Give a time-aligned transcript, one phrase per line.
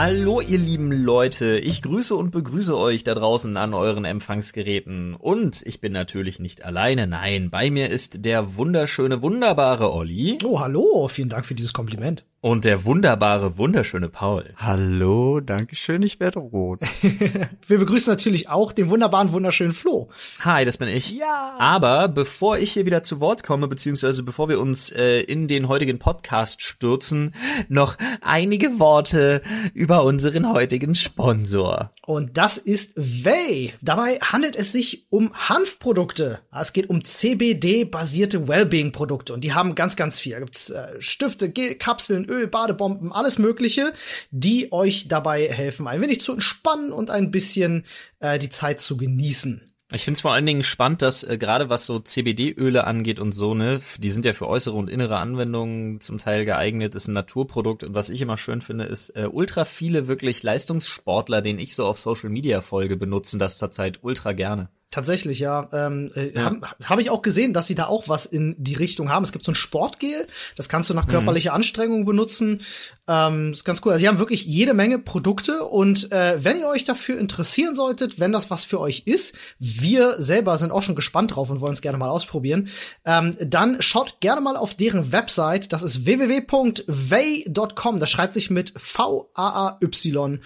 [0.00, 5.16] Hallo ihr lieben Leute, ich grüße und begrüße euch da draußen an euren Empfangsgeräten.
[5.16, 10.38] Und ich bin natürlich nicht alleine, nein, bei mir ist der wunderschöne, wunderbare Olli.
[10.44, 12.24] Oh, hallo, vielen Dank für dieses Kompliment.
[12.40, 14.54] Und der wunderbare, wunderschöne Paul.
[14.56, 16.78] Hallo, danke schön, ich werde rot.
[17.66, 20.08] Wir begrüßen natürlich auch den wunderbaren, wunderschönen Flo.
[20.44, 21.10] Hi, das bin ich.
[21.10, 21.56] Ja.
[21.58, 25.66] Aber bevor ich hier wieder zu Wort komme, beziehungsweise bevor wir uns äh, in den
[25.66, 27.34] heutigen Podcast stürzen,
[27.68, 29.42] noch einige Worte
[29.74, 31.90] über unseren heutigen Sponsor.
[32.06, 33.72] Und das ist Way.
[33.82, 36.38] Dabei handelt es sich um Hanfprodukte.
[36.52, 40.34] Es geht um CBD-basierte Wellbeing-Produkte und die haben ganz, ganz viel.
[40.34, 43.92] Da gibt's äh, Stifte, Kapseln, Öl, Badebomben, alles Mögliche,
[44.30, 47.84] die euch dabei helfen, ein wenig zu entspannen und ein bisschen
[48.20, 49.62] äh, die Zeit zu genießen.
[49.90, 53.32] Ich finde es vor allen Dingen spannend, dass äh, gerade was so CBD-Öle angeht und
[53.32, 57.14] so, ne, die sind ja für äußere und innere Anwendungen zum Teil geeignet, ist ein
[57.14, 61.74] Naturprodukt und was ich immer schön finde, ist äh, ultra viele wirklich Leistungssportler, den ich
[61.74, 64.68] so auf Social Media folge, benutzen das zurzeit ultra gerne.
[64.90, 65.68] Tatsächlich, ja.
[65.70, 66.44] Ähm, äh, ja.
[66.44, 69.22] Habe hab ich auch gesehen, dass sie da auch was in die Richtung haben.
[69.22, 71.10] Es gibt so ein Sportgel, das kannst du nach mhm.
[71.10, 72.62] körperlicher Anstrengung benutzen.
[73.06, 73.92] Ähm, ist ganz cool.
[73.92, 78.18] Also sie haben wirklich jede Menge Produkte und äh, wenn ihr euch dafür interessieren solltet,
[78.18, 81.74] wenn das was für euch ist, wir selber sind auch schon gespannt drauf und wollen
[81.74, 82.68] es gerne mal ausprobieren,
[83.04, 85.70] ähm, dann schaut gerne mal auf deren Website.
[85.74, 88.00] Das ist www.vay.com.
[88.00, 90.40] Das schreibt sich mit V-A-A-Y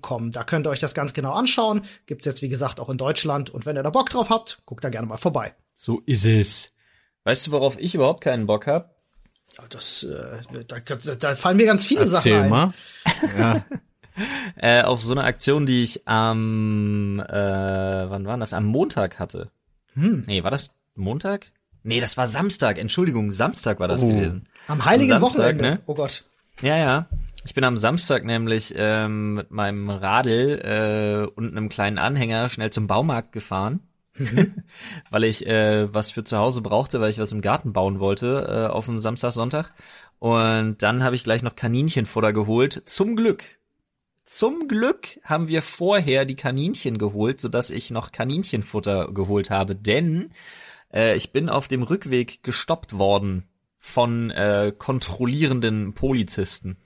[0.00, 0.30] Com.
[0.30, 1.82] Da könnt ihr euch das ganz genau anschauen.
[2.06, 3.50] Gibt's jetzt, wie gesagt, auch in Deutschland.
[3.50, 5.54] Und wenn ihr da Bock drauf habt, guckt da gerne mal vorbei.
[5.74, 6.74] So ist es.
[7.24, 8.94] Weißt du, worauf ich überhaupt keinen Bock hab?
[9.70, 10.78] Das, äh, da,
[11.14, 12.50] da, fallen mir ganz viele Erzähl Sachen ein.
[12.50, 12.74] Mal.
[13.38, 13.64] ja.
[14.56, 18.52] äh, auf so eine Aktion, die ich am, äh, wann war das?
[18.52, 19.50] Am Montag hatte.
[19.94, 20.24] Hm.
[20.26, 21.50] Nee, war das Montag?
[21.82, 22.78] Nee, das war Samstag.
[22.78, 24.08] Entschuldigung, Samstag war das oh.
[24.08, 24.48] gewesen.
[24.66, 25.62] Am heiligen Samstag, Wochenende.
[25.62, 25.80] Ne?
[25.86, 26.24] Oh Gott.
[26.60, 27.08] Ja, ja.
[27.48, 32.68] Ich bin am Samstag nämlich ähm, mit meinem Radl äh, und einem kleinen Anhänger schnell
[32.68, 33.80] zum Baumarkt gefahren,
[35.10, 38.66] weil ich äh, was für zu Hause brauchte, weil ich was im Garten bauen wollte
[38.68, 39.72] äh, auf dem Samstag, Sonntag.
[40.18, 42.82] Und dann habe ich gleich noch Kaninchenfutter geholt.
[42.84, 43.44] Zum Glück.
[44.26, 50.32] Zum Glück haben wir vorher die Kaninchen geholt, sodass ich noch Kaninchenfutter geholt habe, denn
[50.92, 53.44] äh, ich bin auf dem Rückweg gestoppt worden
[53.78, 56.76] von äh, kontrollierenden Polizisten.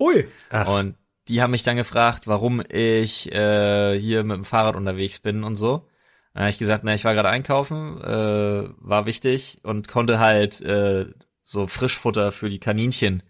[0.00, 0.26] Ui.
[0.50, 0.66] Ach.
[0.66, 0.96] Und
[1.28, 5.56] die haben mich dann gefragt, warum ich äh, hier mit dem Fahrrad unterwegs bin und
[5.56, 5.86] so.
[6.34, 10.60] Dann habe ich gesagt, na, ich war gerade einkaufen, äh, war wichtig und konnte halt
[10.60, 11.06] äh,
[11.44, 13.22] so Frischfutter für die Kaninchen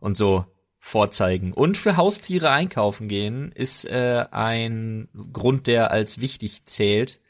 [0.00, 0.46] und so
[0.78, 1.52] vorzeigen.
[1.52, 7.20] Und für Haustiere einkaufen gehen ist äh, ein Grund, der als wichtig zählt.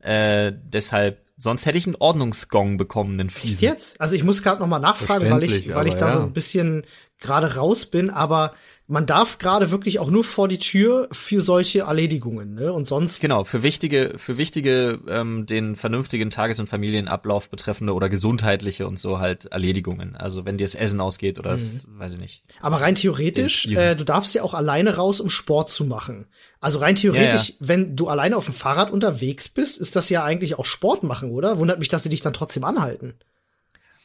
[0.00, 3.54] Äh, deshalb, sonst hätte ich einen Ordnungsgong bekommen, den Fiesen.
[3.54, 4.00] Echt jetzt?
[4.00, 6.12] Also ich muss gerade noch mal nachfragen, weil ich, weil ich da ja.
[6.12, 6.84] so ein bisschen
[7.18, 8.52] gerade raus bin, aber
[8.90, 12.72] man darf gerade wirklich auch nur vor die Tür für solche Erledigungen, ne?
[12.72, 13.20] Und sonst.
[13.20, 18.98] Genau, für wichtige, für wichtige, ähm, den vernünftigen Tages- und Familienablauf betreffende oder gesundheitliche und
[18.98, 20.16] so halt Erledigungen.
[20.16, 21.56] Also wenn dir das Essen ausgeht oder mhm.
[21.56, 22.42] das, weiß ich nicht.
[22.60, 26.26] Aber rein theoretisch, äh, du darfst ja auch alleine raus, um Sport zu machen.
[26.58, 27.68] Also rein theoretisch, ja, ja.
[27.68, 31.30] wenn du alleine auf dem Fahrrad unterwegs bist, ist das ja eigentlich auch Sport machen,
[31.30, 31.58] oder?
[31.58, 33.14] Wundert mich, dass sie dich dann trotzdem anhalten.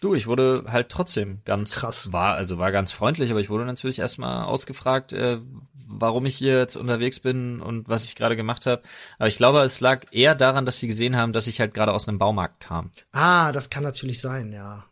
[0.05, 3.65] Du, ich wurde halt trotzdem ganz krass war, also war ganz freundlich, aber ich wurde
[3.65, 5.39] natürlich erstmal ausgefragt, äh,
[5.73, 8.83] warum ich hier jetzt unterwegs bin und was ich gerade gemacht habe.
[9.17, 11.91] Aber ich glaube, es lag eher daran, dass sie gesehen haben, dass ich halt gerade
[11.91, 12.91] aus einem Baumarkt kam.
[13.13, 14.85] Ah, das kann natürlich sein, ja.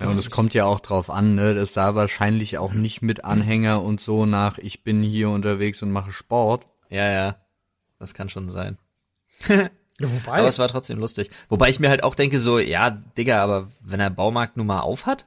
[0.00, 1.54] Ja, und es kommt ja auch drauf an, ne?
[1.54, 5.92] Das sah wahrscheinlich auch nicht mit Anhänger und so nach, ich bin hier unterwegs und
[5.92, 6.64] mache Sport.
[6.88, 7.36] Ja, ja.
[7.98, 8.78] Das kann schon sein.
[10.00, 10.38] Ja, wobei.
[10.38, 11.28] Aber es war trotzdem lustig.
[11.48, 14.80] Wobei ich mir halt auch denke, so, ja, Digga, aber wenn der Baumarkt nun mal
[14.80, 15.26] auf hat.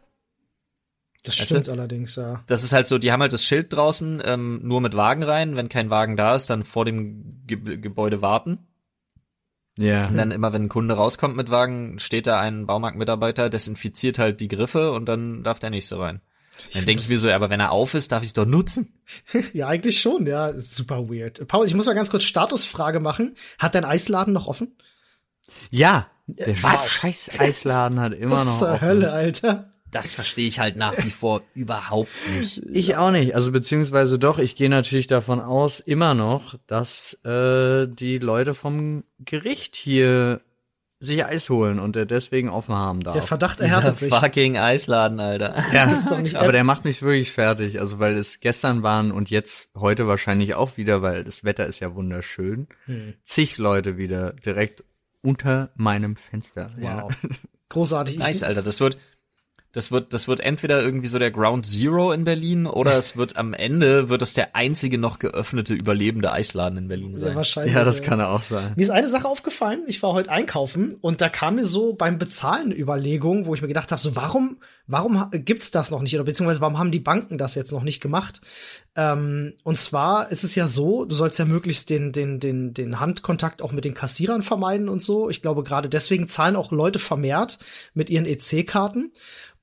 [1.24, 1.72] Das stimmt du?
[1.72, 2.44] allerdings, ja.
[2.48, 5.56] Das ist halt so, die haben halt das Schild draußen, ähm, nur mit Wagen rein.
[5.56, 8.60] Wenn kein Wagen da ist, dann vor dem Ge Gebäude warten.
[9.78, 10.08] Ja.
[10.08, 14.40] Und dann immer, wenn ein Kunde rauskommt mit Wagen, steht da ein Baumarktmitarbeiter, desinfiziert halt
[14.40, 16.22] die Griffe und dann darf der nächste rein.
[16.70, 18.46] Ich dann denke ich mir so, aber wenn er auf ist, darf ich es doch
[18.46, 18.94] nutzen.
[19.54, 20.54] ja, eigentlich schon, ja.
[20.58, 21.48] Super weird.
[21.48, 23.36] Paul, ich muss mal ganz kurz Statusfrage machen.
[23.58, 24.76] Hat dein Eisladen noch offen?
[25.70, 26.08] Ja.
[26.28, 26.92] Der Was?
[26.92, 28.82] scheiß Eisladen hat immer Was noch zur offen.
[28.82, 29.72] Hölle, Alter.
[29.92, 32.62] Das verstehe ich halt nach wie vor überhaupt nicht.
[32.72, 33.36] Ich auch nicht.
[33.36, 39.04] Also beziehungsweise doch, ich gehe natürlich davon aus, immer noch, dass äh, die Leute vom
[39.20, 40.40] Gericht hier
[41.02, 43.16] sich Eis holen und der deswegen offen haben darf.
[43.16, 44.14] Der Verdacht erhärtet sich.
[44.14, 45.56] fucking Eisladen, Alter.
[45.74, 45.86] Ja,
[46.40, 47.80] aber der macht mich wirklich fertig.
[47.80, 51.80] Also weil es gestern waren und jetzt heute wahrscheinlich auch wieder, weil das Wetter ist
[51.80, 52.68] ja wunderschön.
[52.86, 53.16] Hm.
[53.24, 54.84] Zig Leute wieder direkt
[55.24, 56.70] unter meinem Fenster.
[56.78, 56.84] Wow.
[56.84, 57.10] Ja.
[57.70, 58.20] Großartig.
[58.20, 58.62] Nice, Alter.
[58.62, 58.98] Das wird,
[59.74, 63.38] das wird, das wird entweder irgendwie so der Ground Zero in Berlin oder es wird
[63.38, 67.30] am Ende wird es der einzige noch geöffnete überlebende Eisladen in Berlin sein.
[67.30, 67.74] Ja, wahrscheinlich.
[67.74, 68.74] Ja, das kann er auch sein.
[68.76, 69.84] Mir ist eine Sache aufgefallen.
[69.88, 73.70] Ich war heute einkaufen und da kam mir so beim Bezahlen Überlegungen, wo ich mir
[73.70, 74.58] gedacht habe, so warum,
[74.92, 78.02] warum gibt's das noch nicht oder beziehungsweise warum haben die Banken das jetzt noch nicht
[78.02, 78.42] gemacht?
[78.96, 83.00] Ähm, und zwar ist es ja so, du sollst ja möglichst den, den, den, den
[83.00, 85.30] Handkontakt auch mit den Kassierern vermeiden und so.
[85.30, 87.58] Ich glaube, gerade deswegen zahlen auch Leute vermehrt
[87.94, 89.12] mit ihren EC-Karten.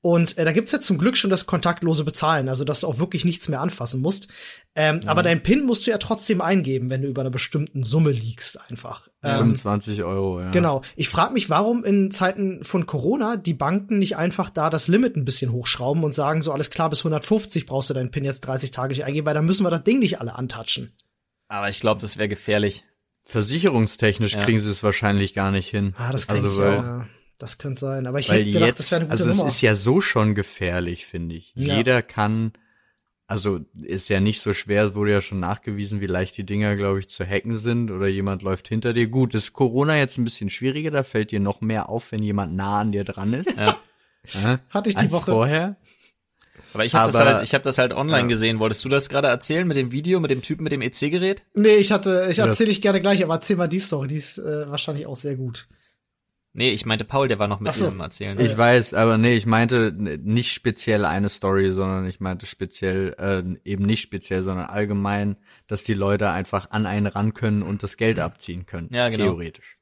[0.01, 2.99] Und äh, da gibt's jetzt zum Glück schon das kontaktlose Bezahlen, also dass du auch
[2.99, 4.29] wirklich nichts mehr anfassen musst.
[4.75, 5.09] Ähm, ja.
[5.09, 8.59] Aber dein PIN musst du ja trotzdem eingeben, wenn du über einer bestimmten Summe liegst,
[8.69, 9.07] einfach.
[9.23, 10.51] Ähm, 25 Euro, ja.
[10.51, 10.81] Genau.
[10.95, 15.15] Ich frage mich, warum in Zeiten von Corona die Banken nicht einfach da das Limit
[15.15, 18.41] ein bisschen hochschrauben und sagen, so alles klar, bis 150 brauchst du deinen PIN jetzt
[18.41, 20.93] 30 Tage nicht eingeben, weil dann müssen wir das Ding nicht alle antatschen.
[21.47, 22.85] Aber ich glaube, das wäre gefährlich.
[23.23, 24.43] Versicherungstechnisch ja.
[24.43, 25.93] kriegen sie es wahrscheinlich gar nicht hin.
[25.97, 27.07] Ah, das also, ich, ja.
[27.37, 29.45] Das könnte sein, aber ich hätte gedacht, jetzt, das wäre eine gute Also Nummer.
[29.45, 31.53] es ist ja so schon gefährlich, finde ich.
[31.55, 31.77] Ja.
[31.77, 32.53] Jeder kann,
[33.29, 36.99] also ist ja nicht so schwer, wurde ja schon nachgewiesen, wie leicht die Dinger, glaube
[36.99, 39.07] ich, zu hacken sind oder jemand läuft hinter dir.
[39.07, 42.55] Gut, ist Corona jetzt ein bisschen schwieriger, da fällt dir noch mehr auf, wenn jemand
[42.55, 43.55] nah an dir dran ist.
[43.55, 43.77] Ja.
[44.43, 45.77] ja Hatte ich die Woche vorher.
[46.73, 48.27] Aber ich habe das halt, ich habe das halt online ja.
[48.27, 48.59] gesehen.
[48.59, 51.43] Wolltest du das gerade erzählen mit dem Video, mit dem Typen mit dem EC-Gerät?
[51.53, 54.39] Nee, ich hatte, ich erzähle ich gerne gleich, aber erzähl mal die Story, die ist
[54.39, 55.67] äh, wahrscheinlich auch sehr gut.
[56.59, 57.89] Nee, ich meinte Paul, der war noch mit so.
[57.89, 58.37] dem Erzählen.
[58.37, 63.43] Ich weiß, aber nee, ich meinte nicht speziell eine Story, sondern ich meinte speziell, äh,
[63.63, 67.95] eben nicht speziell, sondern allgemein, dass die Leute einfach an einen ran können und das
[67.95, 68.89] Geld abziehen können.
[68.91, 69.23] Ja, genau.
[69.23, 69.77] Theoretisch.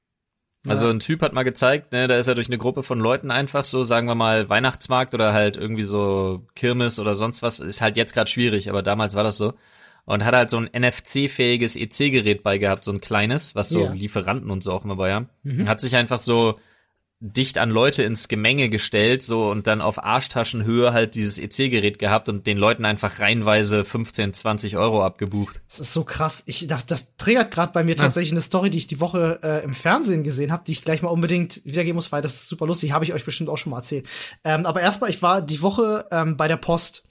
[0.67, 3.31] Also ein Typ hat mal gezeigt, ne, da ist er durch eine Gruppe von Leuten
[3.31, 7.81] einfach so, sagen wir mal, Weihnachtsmarkt oder halt irgendwie so Kirmes oder sonst was, ist
[7.81, 9.55] halt jetzt gerade schwierig, aber damals war das so
[10.07, 13.91] und hat halt so ein NFC-fähiges EC-Gerät bei gehabt, so ein kleines, was so ja.
[13.91, 15.29] Lieferanten und so auch immer bei haben.
[15.43, 15.67] Mhm.
[15.67, 16.57] Hat sich einfach so
[17.19, 22.29] dicht an Leute ins Gemenge gestellt, so und dann auf Arschtaschenhöhe halt dieses EC-Gerät gehabt
[22.29, 25.59] und den Leuten einfach reihenweise 15, 20 Euro abgebucht.
[25.67, 26.43] Das ist so krass.
[26.45, 28.03] Ich das, das triggert gerade bei mir ja.
[28.03, 31.01] tatsächlich eine Story, die ich die Woche äh, im Fernsehen gesehen habe, die ich gleich
[31.01, 32.93] mal unbedingt wiedergeben muss, weil das ist super lustig.
[32.93, 34.07] Habe ich euch bestimmt auch schon mal erzählt.
[34.45, 37.07] Ähm, aber erstmal, ich war die Woche ähm, bei der Post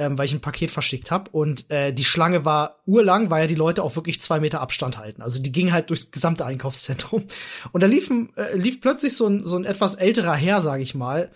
[0.00, 1.30] ähm, weil ich ein Paket verschickt habe.
[1.30, 4.96] Und äh, die Schlange war urlang, weil ja die Leute auch wirklich zwei Meter Abstand
[4.96, 5.20] halten.
[5.20, 7.24] Also die ging halt durchs gesamte Einkaufszentrum.
[7.72, 10.94] Und da lief, äh, lief plötzlich so ein, so ein etwas älterer Herr, sage ich
[10.94, 11.30] mal,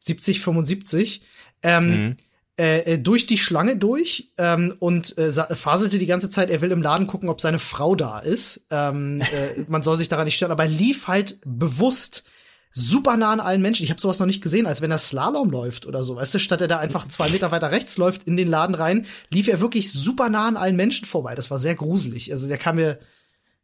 [0.00, 1.22] 70, 75,
[1.62, 2.16] ähm, mhm.
[2.60, 6.72] Äh, äh, durch die Schlange durch ähm, und äh, faselte die ganze Zeit, er will
[6.72, 8.66] im Laden gucken, ob seine Frau da ist.
[8.72, 12.24] Ähm, äh, man soll sich daran nicht stören, aber er lief halt bewusst
[12.70, 13.84] super nah an allen Menschen.
[13.84, 16.16] Ich habe sowas noch nicht gesehen, als wenn er Slalom läuft oder so.
[16.16, 19.06] Weißt du, statt er da einfach zwei Meter weiter rechts läuft in den Laden rein,
[19.30, 21.34] lief er wirklich super nah an allen Menschen vorbei.
[21.34, 22.32] Das war sehr gruselig.
[22.32, 22.98] Also der kam mir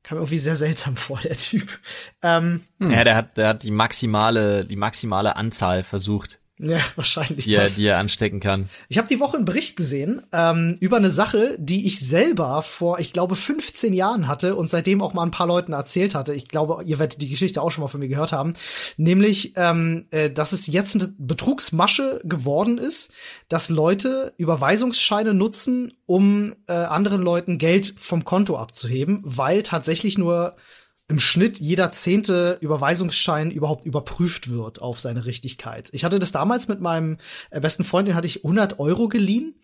[0.03, 1.81] kam mir irgendwie sehr seltsam vor, der Typ.
[2.23, 7.53] Ähm, ja, der hat, der hat die maximale, die maximale Anzahl versucht ja, wahrscheinlich die,
[7.53, 7.77] das.
[7.77, 8.69] die er anstecken kann.
[8.89, 13.01] Ich habe die Woche einen Bericht gesehen ähm, über eine Sache, die ich selber vor,
[13.01, 16.33] ich glaube, 15 Jahren hatte und seitdem auch mal ein paar Leuten erzählt hatte.
[16.33, 18.55] Ich glaube, ihr werdet die Geschichte auch schon mal von mir gehört haben.
[18.97, 23.11] Nämlich, ähm, äh, dass es jetzt eine Betrugsmasche geworden ist,
[23.49, 30.55] dass Leute Überweisungsscheine nutzen, um äh, anderen Leuten Geld vom Konto abzuheben, weil tatsächlich nur
[31.07, 35.91] im Schnitt jeder zehnte Überweisungsschein überhaupt überprüft wird auf seine Richtigkeit.
[35.93, 37.19] Ich hatte das damals mit meinem
[37.51, 39.55] äh, besten Freund, den hatte ich 100 Euro geliehen.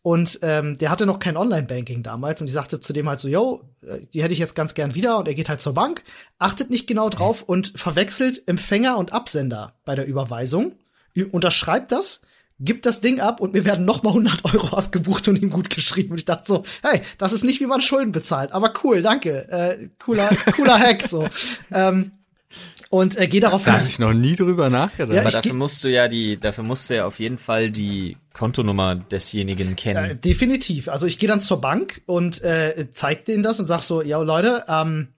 [0.00, 2.40] Und ähm, der hatte noch kein Online-Banking damals.
[2.40, 4.94] Und ich sagte zu dem halt so, yo, äh, die hätte ich jetzt ganz gern
[4.94, 5.18] wieder.
[5.18, 6.02] Und er geht halt zur Bank,
[6.38, 10.76] achtet nicht genau drauf und verwechselt Empfänger und Absender bei der Überweisung,
[11.30, 12.20] unterschreibt das
[12.58, 15.70] gibt das Ding ab und mir werden noch mal 100 Euro abgebucht und ihm gut
[15.70, 16.12] geschrieben.
[16.12, 19.48] Und ich dachte so, hey, das ist nicht, wie man Schulden bezahlt, aber cool, danke,
[19.50, 21.28] äh, cooler, cooler Hack so.
[21.72, 22.12] Ähm,
[22.88, 25.14] und äh, geh darauf Da habe ich noch nie drüber nachgedacht.
[25.14, 28.16] Ja, aber dafür musst du ja die, dafür musst du ja auf jeden Fall die
[28.32, 30.12] Kontonummer desjenigen kennen.
[30.12, 30.88] Äh, definitiv.
[30.88, 34.20] Also ich gehe dann zur Bank und äh, zeig denen das und sag so, ja
[34.22, 35.08] Leute, ähm,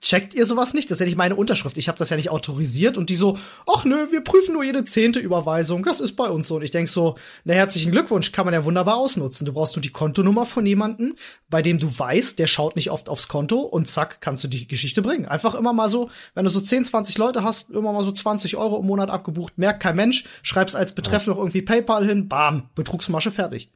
[0.00, 0.90] checkt ihr sowas nicht?
[0.90, 1.78] Das ist ja nicht meine Unterschrift.
[1.78, 4.84] Ich habe das ja nicht autorisiert und die so, ach nö, wir prüfen nur jede
[4.84, 5.84] zehnte Überweisung.
[5.84, 6.56] Das ist bei uns so.
[6.56, 9.46] Und ich denk so, na herzlichen Glückwunsch, kann man ja wunderbar ausnutzen.
[9.46, 11.14] Du brauchst nur die Kontonummer von jemandem,
[11.48, 14.66] bei dem du weißt, der schaut nicht oft aufs Konto und zack, kannst du die
[14.66, 15.26] Geschichte bringen.
[15.26, 18.56] Einfach immer mal so, wenn du so 10, 20 Leute hast, immer mal so 20
[18.56, 22.70] Euro im Monat abgebucht, merkt kein Mensch, schreibst als Betreff noch irgendwie PayPal hin, bam,
[22.74, 23.70] Betrugsmasche fertig.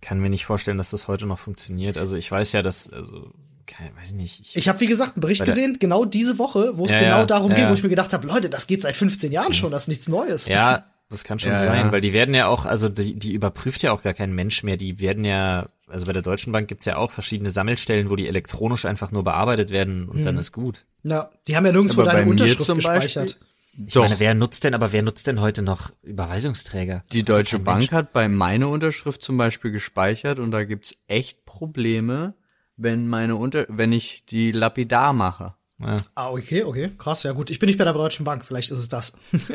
[0.00, 1.98] Kann mir nicht vorstellen, dass das heute noch funktioniert.
[1.98, 3.32] Also ich weiß ja, dass, also
[3.68, 4.40] keine, weiß nicht.
[4.40, 7.24] Ich, ich habe wie gesagt einen Bericht gesehen, genau diese Woche, wo es ja, genau
[7.24, 9.70] darum ja, ging, wo ich mir gedacht habe, Leute, das geht seit 15 Jahren schon,
[9.70, 10.48] das ist nichts Neues.
[10.48, 13.92] Ja, das kann schon sein, weil die werden ja auch, also die, die überprüft ja
[13.92, 14.76] auch gar kein Mensch mehr.
[14.76, 18.28] Die werden ja, also bei der Deutschen Bank gibt's ja auch verschiedene Sammelstellen, wo die
[18.28, 20.24] elektronisch einfach nur bearbeitet werden und mhm.
[20.24, 20.84] dann ist gut.
[21.04, 23.38] Ja, die haben ja nirgendwo deine Unterschrift gespeichert.
[23.86, 24.02] Ich so.
[24.02, 27.04] meine, wer nutzt denn, aber wer nutzt denn heute noch Überweisungsträger?
[27.12, 27.92] Die Deutsche Bank Mensch.
[27.92, 32.34] hat bei meine Unterschrift zum Beispiel gespeichert und da gibt's echt Probleme,
[32.78, 35.54] wenn meine Unter, wenn ich die lapidar mache.
[35.80, 35.96] Ja.
[36.14, 37.50] Ah, okay, okay, krass, ja gut.
[37.50, 39.12] Ich bin nicht bei der Deutschen Bank, vielleicht ist es das.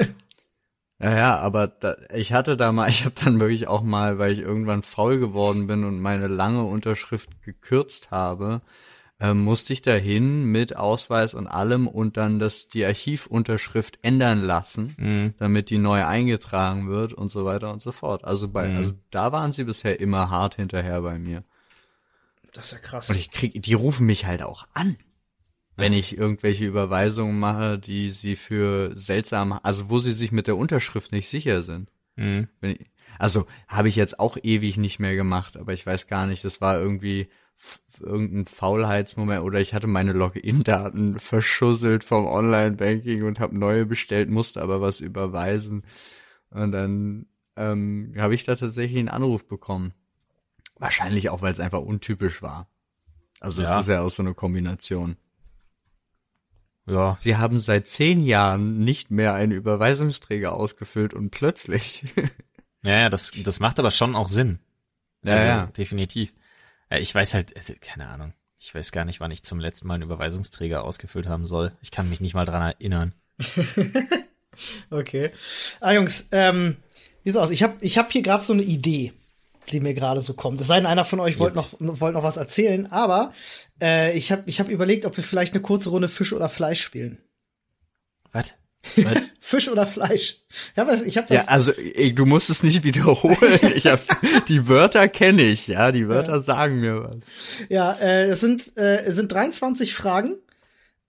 [1.01, 4.31] ja, ja, aber da, ich hatte da mal, ich habe dann wirklich auch mal, weil
[4.31, 8.61] ich irgendwann faul geworden bin und meine lange Unterschrift gekürzt habe,
[9.19, 14.95] äh, musste ich dahin mit Ausweis und allem und dann das die Archivunterschrift ändern lassen,
[14.97, 15.33] mhm.
[15.39, 18.25] damit die neu eingetragen wird und so weiter und so fort.
[18.25, 18.77] Also bei, mhm.
[18.77, 21.43] also da waren sie bisher immer hart hinterher bei mir.
[22.53, 23.09] Das ist ja krass.
[23.09, 24.95] Und ich krieg, die rufen mich halt auch an
[25.75, 30.57] wenn ich irgendwelche Überweisungen mache, die sie für seltsam, also wo sie sich mit der
[30.57, 31.89] Unterschrift nicht sicher sind.
[32.15, 32.47] Mhm.
[32.61, 32.79] Ich,
[33.17, 36.61] also habe ich jetzt auch ewig nicht mehr gemacht, aber ich weiß gar nicht, das
[36.61, 37.27] war irgendwie
[37.99, 44.61] irgendein Faulheitsmoment oder ich hatte meine Login-Daten verschusselt vom Online-Banking und habe neue bestellt, musste
[44.61, 45.83] aber was überweisen.
[46.49, 49.93] Und dann ähm, habe ich da tatsächlich einen Anruf bekommen.
[50.83, 52.67] Wahrscheinlich auch, weil es einfach untypisch war.
[53.39, 53.79] Also es ja.
[53.79, 55.15] ist ja auch so eine Kombination.
[56.85, 57.17] Ja.
[57.21, 62.03] Sie haben seit zehn Jahren nicht mehr einen Überweisungsträger ausgefüllt und plötzlich.
[62.83, 64.59] ja, ja, das, das macht aber schon auch Sinn.
[65.23, 65.65] Ja, also, ja.
[65.67, 66.33] definitiv.
[66.89, 68.33] Ich weiß halt, also, keine Ahnung.
[68.57, 71.71] Ich weiß gar nicht, wann ich zum letzten Mal einen Überweisungsträger ausgefüllt haben soll.
[71.81, 73.13] Ich kann mich nicht mal dran erinnern.
[74.89, 75.31] okay.
[75.79, 76.75] Ah, Jungs, ähm,
[77.23, 77.51] wie sieht's aus?
[77.51, 79.13] Ich habe ich hab hier gerade so eine Idee
[79.71, 80.59] die mir gerade so kommt.
[80.61, 83.33] Es sei denn, einer von euch wollte noch, wollt noch was erzählen, aber
[83.81, 86.81] äh, ich habe ich hab überlegt, ob wir vielleicht eine kurze Runde Fisch oder Fleisch
[86.81, 87.19] spielen.
[88.31, 88.51] Was?
[89.39, 90.41] Fisch oder Fleisch?
[90.73, 91.45] Ich hab das, ich hab das.
[91.45, 93.59] Ja, also ey, du musst es nicht wiederholen.
[93.75, 94.07] ich hab's,
[94.47, 96.41] die Wörter kenne ich, ja, die Wörter ja.
[96.41, 97.27] sagen mir was.
[97.69, 100.35] Ja, äh, es sind äh, es sind 23 Fragen,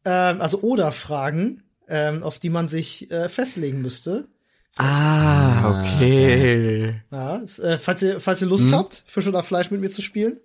[0.05, 4.29] äh, also oder Fragen, äh, auf die man sich äh, festlegen müsste.
[4.77, 7.01] Ah, ah, okay.
[7.11, 8.75] Ja, äh, falls, ihr, falls ihr Lust hm?
[8.75, 10.41] habt, Fisch oder Fleisch mit mir zu spielen.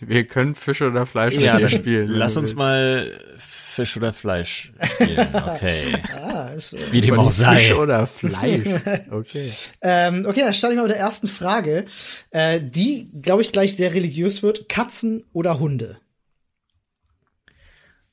[0.00, 2.08] Wir können Fisch oder Fleisch ja, mit dir spielen.
[2.08, 5.28] Lass uns mal Fisch oder Fleisch spielen.
[5.34, 6.02] Okay.
[6.16, 7.58] ah, ist, äh, Wie dem auch sei.
[7.58, 8.66] Fisch oder Fleisch.
[9.10, 9.52] Okay.
[9.82, 11.84] ähm, okay, dann starte ich mal mit der ersten Frage,
[12.30, 14.68] äh, die, glaube ich, gleich sehr religiös wird.
[14.68, 15.98] Katzen oder Hunde?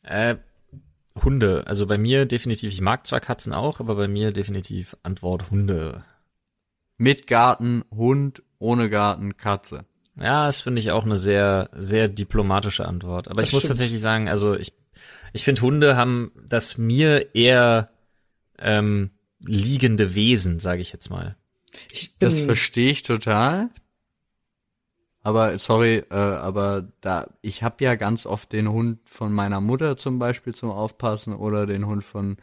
[0.04, 0.36] Äh,
[1.24, 1.64] Hunde.
[1.68, 6.04] Also bei mir definitiv, ich mag zwar Katzen auch, aber bei mir definitiv Antwort Hunde.
[6.98, 9.86] Mit Garten, Hund, ohne Garten, Katze.
[10.20, 13.28] Ja, das finde ich auch eine sehr, sehr diplomatische Antwort.
[13.28, 14.74] Aber das ich muss tatsächlich sagen, also ich,
[15.34, 17.90] ich finde Hunde haben das mir eher
[18.58, 19.12] ähm,
[19.46, 21.36] liegende Wesen, sage ich jetzt mal.
[21.92, 23.70] Ich bin das verstehe ich total.
[25.28, 29.98] Aber sorry, äh, aber da ich habe ja ganz oft den Hund von meiner Mutter
[29.98, 32.38] zum Beispiel zum Aufpassen oder den Hund von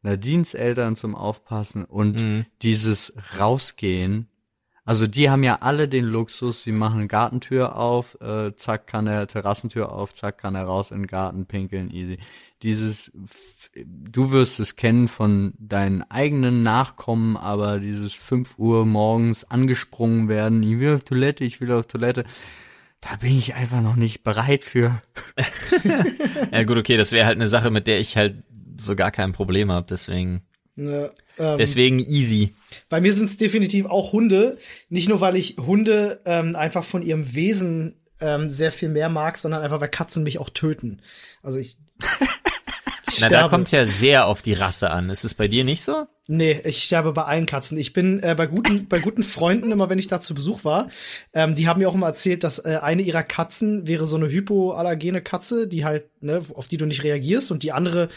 [0.00, 2.46] Nadines Eltern zum Aufpassen und mhm.
[2.62, 4.29] dieses Rausgehen.
[4.90, 9.28] Also die haben ja alle den Luxus, sie machen Gartentür auf, äh, zack kann er
[9.28, 12.18] Terrassentür auf, zack kann er raus in den Garten pinkeln, easy
[12.64, 13.12] dieses,
[13.76, 20.64] du wirst es kennen von deinen eigenen Nachkommen, aber dieses 5 Uhr morgens angesprungen werden,
[20.64, 22.24] ich will auf Toilette, ich will auf Toilette,
[23.00, 25.00] da bin ich einfach noch nicht bereit für.
[26.50, 28.42] ja gut, okay, das wäre halt eine Sache, mit der ich halt
[28.76, 30.42] so gar kein Problem habe, deswegen.
[30.76, 32.54] Ja, ähm, deswegen easy.
[32.88, 34.58] Bei mir sind es definitiv auch Hunde.
[34.88, 39.36] Nicht nur, weil ich Hunde ähm, einfach von ihrem Wesen ähm, sehr viel mehr mag,
[39.36, 41.02] sondern einfach, weil Katzen mich auch töten.
[41.42, 41.76] Also ich
[43.20, 45.10] na, da kommt ja sehr auf die Rasse an.
[45.10, 46.06] Ist es bei dir nicht so?
[46.28, 47.76] Nee, ich sterbe bei allen Katzen.
[47.76, 50.88] Ich bin äh, bei guten bei guten Freunden immer, wenn ich da zu Besuch war,
[51.34, 54.28] ähm, die haben mir auch immer erzählt, dass äh, eine ihrer Katzen wäre so eine
[54.28, 58.08] hypoallergene Katze, die halt ne, auf die du nicht reagierst und die andere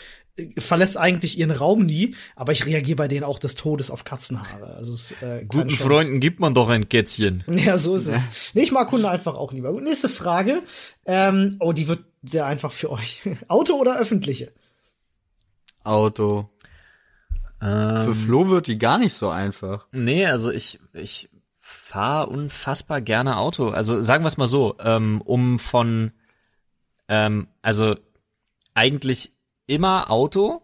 [0.57, 4.75] verlässt eigentlich ihren Raum nie, aber ich reagiere bei denen auch des Todes auf Katzenhaare.
[4.75, 7.43] Also es, äh, Guten Freunden gibt man doch ein Kätzchen.
[7.63, 8.21] Ja, so ist es.
[8.53, 9.71] Nee, ich mag Hunde einfach auch lieber.
[9.71, 10.63] Gut, nächste Frage.
[11.05, 13.21] Ähm, oh, die wird sehr einfach für euch.
[13.47, 14.51] Auto oder öffentliche?
[15.83, 16.49] Auto.
[17.61, 19.87] Ähm, Für Flo wird die gar nicht so einfach.
[19.91, 23.69] Nee, also ich, ich fahre unfassbar gerne Auto.
[23.69, 26.11] Also sagen wir es mal so, ähm, um von,
[27.07, 27.95] ähm, also
[28.73, 29.32] eigentlich
[29.67, 30.61] immer Auto,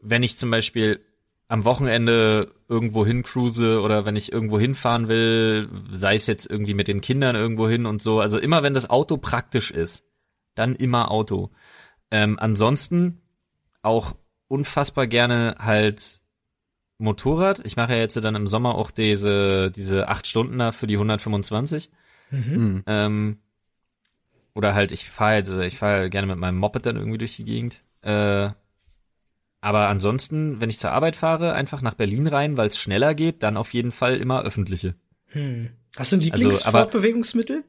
[0.00, 1.00] wenn ich zum Beispiel
[1.48, 6.74] am Wochenende irgendwo hin cruise oder wenn ich irgendwo hinfahren will, sei es jetzt irgendwie
[6.74, 8.20] mit den Kindern irgendwo hin und so.
[8.20, 10.12] Also immer wenn das Auto praktisch ist,
[10.54, 11.50] dann immer Auto.
[12.10, 13.22] Ähm, ansonsten
[13.82, 14.14] auch
[14.48, 16.20] unfassbar gerne halt
[16.98, 17.64] Motorrad.
[17.64, 20.96] Ich mache ja jetzt dann im Sommer auch diese, diese acht Stunden da für die
[20.96, 21.90] 125.
[22.30, 22.82] Mhm.
[22.86, 23.38] Ähm,
[24.58, 27.44] oder halt, ich fahre jetzt, ich fahre gerne mit meinem Moped dann irgendwie durch die
[27.44, 27.84] Gegend.
[28.02, 28.50] Äh,
[29.60, 33.44] aber ansonsten, wenn ich zur Arbeit fahre, einfach nach Berlin rein, weil es schneller geht,
[33.44, 34.96] dann auf jeden Fall immer öffentliche.
[35.26, 35.70] Hm.
[35.96, 37.62] Hast du ein Lieblingsfortbewegungsmittel?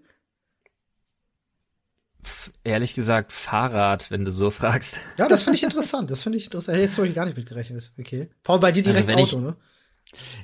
[2.24, 5.00] Also, ehrlich gesagt Fahrrad, wenn du so fragst.
[5.19, 6.10] Ja, das finde ich interessant.
[6.10, 6.79] Das finde ich interessant.
[6.79, 7.91] Jetzt habe ich gar nicht mitgerechnet.
[8.00, 8.31] Okay.
[8.41, 9.58] Paul, bei dir also direkt also Auto, ich, ne?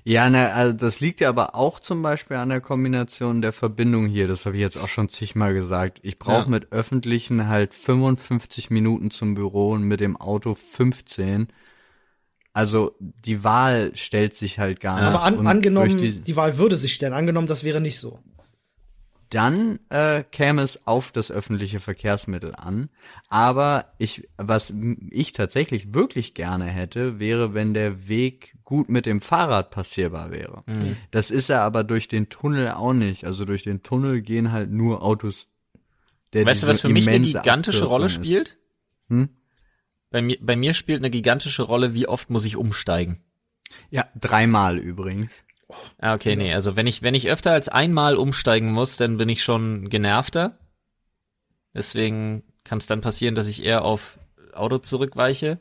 [0.04, 4.08] Ja, ne, also das liegt ja aber auch zum Beispiel an der Kombination der Verbindung
[4.08, 4.28] hier.
[4.28, 6.00] Das habe ich jetzt auch schon zigmal gesagt.
[6.04, 6.48] Ich brauche ja.
[6.48, 11.48] mit öffentlichen halt 55 Minuten zum Büro und mit dem Auto 15.
[12.54, 15.06] Also die Wahl stellt sich halt gar nicht.
[15.06, 17.14] Aber an, angenommen, die, die Wahl würde sich stellen.
[17.14, 18.20] Angenommen, das wäre nicht so
[19.36, 22.90] dann äh, käme es auf das öffentliche Verkehrsmittel an.
[23.28, 24.74] Aber ich, was
[25.10, 30.64] ich tatsächlich wirklich gerne hätte, wäre, wenn der Weg gut mit dem Fahrrad passierbar wäre.
[30.68, 30.96] Mhm.
[31.12, 33.26] Das ist er aber durch den Tunnel auch nicht.
[33.26, 35.48] Also durch den Tunnel gehen halt nur Autos.
[36.34, 38.58] weißt du, was für mich eine gigantische Abkürzung Rolle spielt?
[39.10, 39.28] Hm?
[40.12, 43.22] Bei mir, bei mir spielt eine gigantische Rolle, wie oft muss ich umsteigen.
[43.90, 45.45] Ja, dreimal übrigens.
[45.98, 49.30] Ah, okay, nee, also wenn ich, wenn ich öfter als einmal umsteigen muss, dann bin
[49.30, 50.60] ich schon genervter.
[51.74, 54.20] Deswegen kann es dann passieren, dass ich eher auf
[54.54, 55.60] Auto zurückweiche.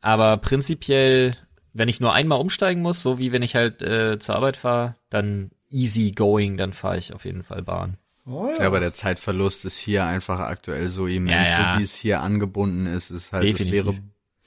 [0.00, 1.30] Aber prinzipiell,
[1.72, 4.96] wenn ich nur einmal umsteigen muss, so wie wenn ich halt äh, zur Arbeit fahre,
[5.10, 7.96] dann easy going, dann fahre ich auf jeden Fall Bahn.
[8.26, 8.60] Oh, ja.
[8.60, 8.66] ja.
[8.66, 11.72] aber der Zeitverlust ist hier einfach aktuell so immens, ja, ja.
[11.72, 13.80] so wie es hier angebunden ist, ist halt, Definitiv.
[13.80, 13.98] es wäre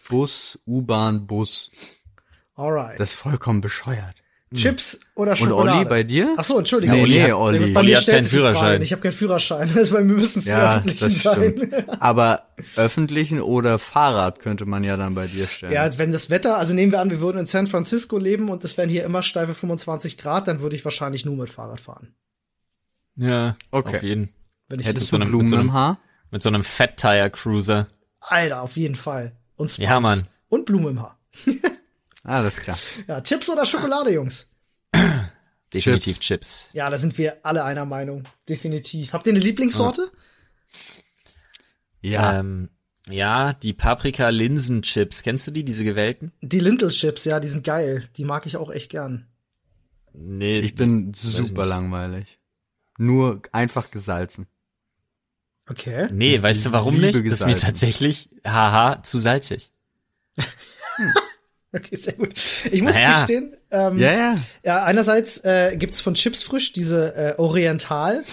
[0.09, 1.71] Bus, U-Bahn, Bus.
[2.55, 2.99] Alright.
[2.99, 4.15] Das ist vollkommen bescheuert.
[4.49, 4.57] Hm.
[4.57, 5.71] Chips oder Schokolade?
[5.71, 6.33] Und Olli bei dir?
[6.37, 6.95] Ach so, Entschuldigung.
[6.95, 7.73] Nee, nee, Olli.
[7.73, 8.81] Bei Olli mir hat keinen Führerschein.
[8.81, 9.69] Ich habe keinen Führerschein.
[9.75, 11.73] Das bei mir müssen es ja, öffentlichen sein.
[11.99, 12.43] Aber
[12.77, 15.73] öffentlichen oder Fahrrad könnte man ja dann bei dir stellen.
[15.73, 18.63] Ja, wenn das Wetter, also nehmen wir an, wir würden in San Francisco leben und
[18.63, 22.13] es wären hier immer steife 25 Grad, dann würde ich wahrscheinlich nur mit Fahrrad fahren.
[23.17, 23.97] Ja, okay.
[23.97, 24.29] Auf jeden.
[24.69, 25.99] Wenn ich Hättest du Blumen mit so einem, im Haar?
[26.31, 27.87] Mit so einem Fat Tire Cruiser.
[28.21, 29.33] Alter, auf jeden Fall.
[29.55, 29.85] Und Spice.
[29.85, 30.23] Ja, Mann.
[30.47, 31.19] Und Blumen im Haar.
[32.27, 32.77] Alles klar.
[33.07, 34.51] Ja, Chips oder Schokolade, Jungs?
[35.73, 36.27] Definitiv Chips.
[36.27, 36.69] Chips.
[36.73, 38.25] Ja, da sind wir alle einer Meinung.
[38.49, 39.13] Definitiv.
[39.13, 40.11] Habt ihr eine Lieblingssorte?
[42.01, 42.39] Ja.
[42.39, 42.69] Ähm,
[43.09, 45.23] ja, die Paprika-Linsen-Chips.
[45.23, 46.33] Kennst du die, diese gewählten?
[46.41, 48.09] Die Lintel-Chips, ja, die sind geil.
[48.17, 49.27] Die mag ich auch echt gern.
[50.13, 50.59] Nee.
[50.59, 52.39] Ich bin super langweilig.
[52.97, 54.47] Nur einfach gesalzen.
[55.69, 56.09] Okay.
[56.11, 57.13] Nee, weißt du warum nicht?
[57.13, 57.29] Gesalzen.
[57.29, 59.71] Das ist mir tatsächlich, haha, zu salzig.
[61.73, 62.33] Okay, sehr gut.
[62.71, 63.11] Ich muss naja.
[63.11, 64.35] gestehen, ähm, ja, ja.
[64.63, 68.23] ja, einerseits äh, gibt's von Chips frisch diese äh, Oriental.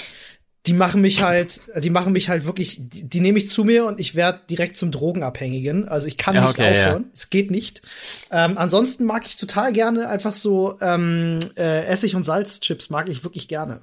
[0.66, 3.84] Die machen mich halt, die machen mich halt wirklich, die, die nehme ich zu mir
[3.84, 5.88] und ich werde direkt zum Drogenabhängigen.
[5.88, 7.02] Also ich kann ja, nicht okay, aufhören.
[7.02, 7.10] Ja.
[7.12, 7.82] Es geht nicht.
[8.30, 13.24] Ähm, ansonsten mag ich total gerne einfach so ähm, äh, Essig- und Salzchips mag ich
[13.24, 13.82] wirklich gerne.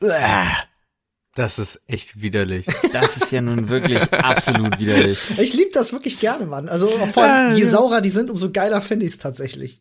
[0.00, 0.64] Uah.
[1.34, 2.64] Das ist echt widerlich.
[2.92, 5.20] Das ist ja nun wirklich absolut widerlich.
[5.38, 6.68] Ich liebe das wirklich gerne, Mann.
[6.68, 9.80] Also vor allem, je saurer die sind, umso geiler finde ich es tatsächlich.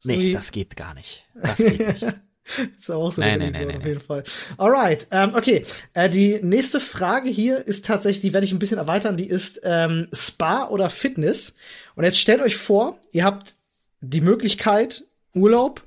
[0.00, 1.26] So nee, das geht gar nicht.
[1.34, 2.04] Das geht nicht.
[2.78, 4.24] ist auch so nein, nein, nein, nein, auf jeden Fall.
[4.58, 5.64] Alright, ähm, okay.
[5.94, 9.60] Äh, die nächste Frage hier ist tatsächlich, die werde ich ein bisschen erweitern, die ist
[9.64, 11.54] ähm, Spa oder Fitness.
[11.94, 13.54] Und jetzt stellt euch vor, ihr habt
[14.00, 15.82] die Möglichkeit, Urlaub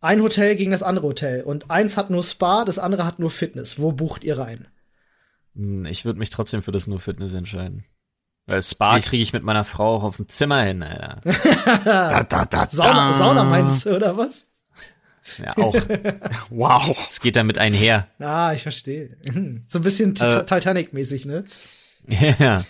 [0.00, 1.42] ein Hotel gegen das andere Hotel.
[1.42, 3.78] Und eins hat nur Spa, das andere hat nur Fitness.
[3.78, 4.68] Wo bucht ihr rein?
[5.54, 7.84] Hm, ich würde mich trotzdem für das nur Fitness entscheiden.
[8.46, 11.20] Weil Spa kriege ich mit meiner Frau auch auf dem Zimmer hin, Alter.
[11.84, 14.46] da, da, da, Sauna, Sauna meinst du, oder was?
[15.38, 15.74] Ja, auch.
[16.50, 16.96] wow.
[17.08, 18.06] Es geht damit einher.
[18.20, 19.16] Ah, ich verstehe.
[19.66, 21.44] So ein bisschen äh, Titanic-mäßig, ne?
[22.38, 22.64] Ja.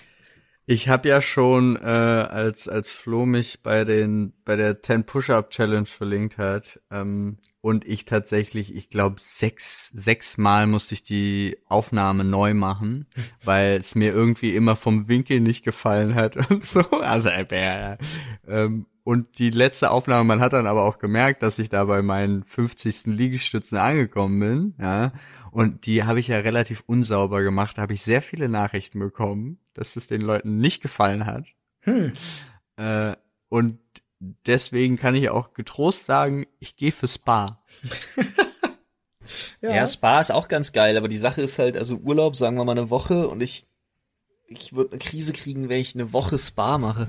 [0.68, 5.50] Ich habe ja schon, äh, als als Flo mich bei den bei der 10 Push-Up
[5.50, 11.56] Challenge verlinkt hat ähm, und ich tatsächlich, ich glaube sechs sechs Mal musste ich die
[11.66, 13.06] Aufnahme neu machen,
[13.44, 16.80] weil es mir irgendwie immer vom Winkel nicht gefallen hat und so.
[16.90, 17.96] Also äh,
[18.48, 22.02] ähm, und die letzte Aufnahme, man hat dann aber auch gemerkt, dass ich da bei
[22.02, 23.06] meinen 50.
[23.06, 25.12] Liegestützen angekommen bin, ja.
[25.52, 27.78] Und die habe ich ja relativ unsauber gemacht.
[27.78, 31.48] Da habe ich sehr viele Nachrichten bekommen, dass es den Leuten nicht gefallen hat.
[31.80, 32.12] Hm.
[32.76, 33.14] Äh,
[33.48, 33.78] und
[34.46, 37.62] deswegen kann ich auch getrost sagen, ich gehe für Spa.
[39.60, 39.74] ja.
[39.74, 42.64] ja, Spa ist auch ganz geil, aber die Sache ist halt, also Urlaub, sagen wir
[42.64, 43.66] mal eine Woche und ich,
[44.46, 47.08] ich würde eine Krise kriegen, wenn ich eine Woche Spa mache.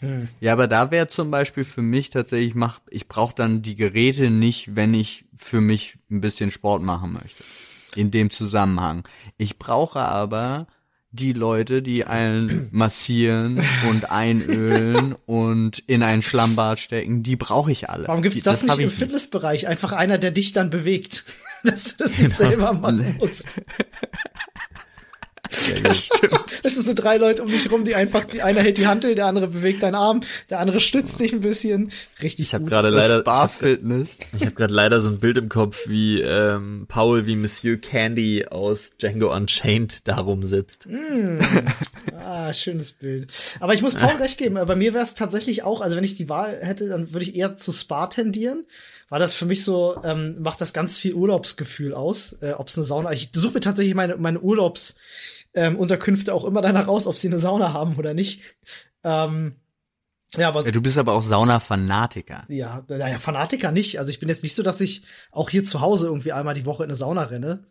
[0.00, 0.28] Hm.
[0.40, 3.76] Ja, aber da wäre zum Beispiel für mich tatsächlich, ich, mach, ich brauche dann die
[3.76, 7.44] Geräte nicht, wenn ich für mich ein bisschen Sport machen möchte.
[7.96, 9.06] In dem Zusammenhang.
[9.36, 10.66] Ich brauche aber
[11.14, 17.88] die Leute, die einen massieren und einölen und in ein Schlammbad stecken, die brauche ich
[17.88, 18.08] alle.
[18.08, 19.68] Warum gibt's das, das nicht im Fitnessbereich?
[19.68, 21.24] Einfach einer, der dich dann bewegt,
[21.64, 22.50] dass du das nicht genau.
[22.50, 23.62] selber machen musst.
[25.82, 26.32] Das stimmt.
[26.62, 29.14] Das sind so drei Leute um dich rum, die einfach, die einer hält die Handel,
[29.14, 31.90] der andere bewegt deinen Arm, der andere stützt dich ein bisschen.
[32.22, 34.16] Richtig ich hab Gerade leider, Fitness.
[34.32, 37.76] Ich habe hab gerade leider so ein Bild im Kopf, wie ähm, Paul wie Monsieur
[37.76, 40.86] Candy aus Django Unchained darum sitzt.
[40.86, 41.38] Mm.
[42.16, 43.30] Ah, schönes Bild.
[43.60, 44.54] Aber ich muss Paul recht geben.
[44.54, 47.36] Bei mir wäre es tatsächlich auch, also wenn ich die Wahl hätte, dann würde ich
[47.36, 48.64] eher zu Spa tendieren
[49.08, 52.76] war das für mich so, ähm, macht das ganz viel Urlaubsgefühl aus, äh, ob es
[52.76, 53.12] eine Sauna.
[53.12, 55.00] Ich suche mir tatsächlich meine, meine Urlaubsunterkünfte
[55.54, 58.42] ähm, auch immer danach raus, ob sie eine Sauna haben oder nicht.
[59.02, 59.54] Ähm,
[60.36, 62.44] ja, aber du bist aber auch Sauna-Fanatiker.
[62.48, 63.98] Ja, naja, Fanatiker nicht.
[63.98, 66.66] Also ich bin jetzt nicht so, dass ich auch hier zu Hause irgendwie einmal die
[66.66, 67.66] Woche in eine Sauna renne.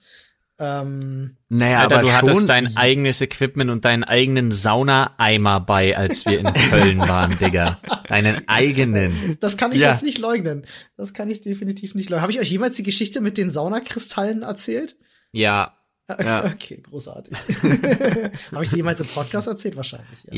[0.59, 6.25] Ähm, naja, Alter, aber du hattest dein eigenes Equipment und deinen eigenen Sauna-Eimer bei, als
[6.25, 7.79] wir in Köln waren, Digga.
[8.07, 9.37] Deinen eigenen.
[9.39, 9.91] Das kann ich ja.
[9.91, 10.65] jetzt nicht leugnen.
[10.95, 12.21] Das kann ich definitiv nicht leugnen.
[12.21, 14.95] Habe ich euch jemals die Geschichte mit den Saunakristallen erzählt?
[15.31, 15.75] Ja.
[16.07, 16.45] Ja.
[16.53, 17.33] Okay, großartig.
[18.51, 19.75] Habe ich sie jemals im Podcast erzählt?
[19.75, 20.23] Wahrscheinlich.
[20.25, 20.33] Ja.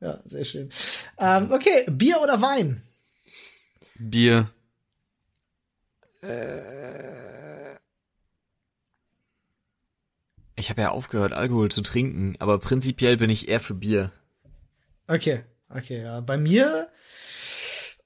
[0.00, 0.70] Ja, ja sehr schön.
[1.18, 2.82] Ähm, okay, Bier oder Wein?
[3.98, 4.50] Bier.
[6.22, 7.22] Äh
[10.62, 14.12] Ich habe ja aufgehört, Alkohol zu trinken, aber prinzipiell bin ich eher für Bier.
[15.08, 16.20] Okay, okay, ja.
[16.20, 16.88] Bei mir,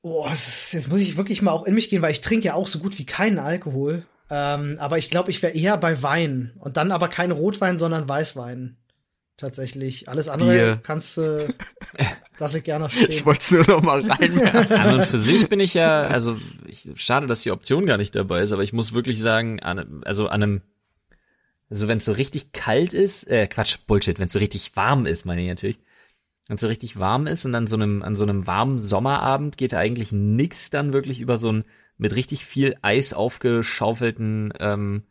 [0.01, 2.67] oh, jetzt muss ich wirklich mal auch in mich gehen, weil ich trinke ja auch
[2.67, 4.07] so gut wie keinen Alkohol.
[4.31, 6.53] Ähm, aber ich glaube, ich wäre eher bei Wein.
[6.59, 8.77] Und dann aber kein Rotwein, sondern Weißwein.
[9.37, 10.09] Tatsächlich.
[10.09, 10.81] Alles andere Bier.
[10.83, 11.47] kannst du,
[11.97, 12.05] äh,
[12.39, 13.11] lass ich gerne stehen.
[13.11, 14.71] Ich wollte es nur noch mal rein.
[14.71, 18.15] An und für sich bin ich ja, also ich, schade, dass die Option gar nicht
[18.15, 20.63] dabei ist, aber ich muss wirklich sagen, an, also an einem
[21.71, 25.07] also wenn es so richtig kalt ist, äh, Quatsch, Bullshit, wenn es so richtig warm
[25.07, 25.79] ist, meine ich natürlich.
[26.47, 29.57] Wenn es so richtig warm ist und an so einem, an so einem warmen Sommerabend
[29.57, 31.65] geht eigentlich nix dann wirklich über so einen
[31.99, 35.03] mit richtig viel Eis aufgeschaufelten, ähm,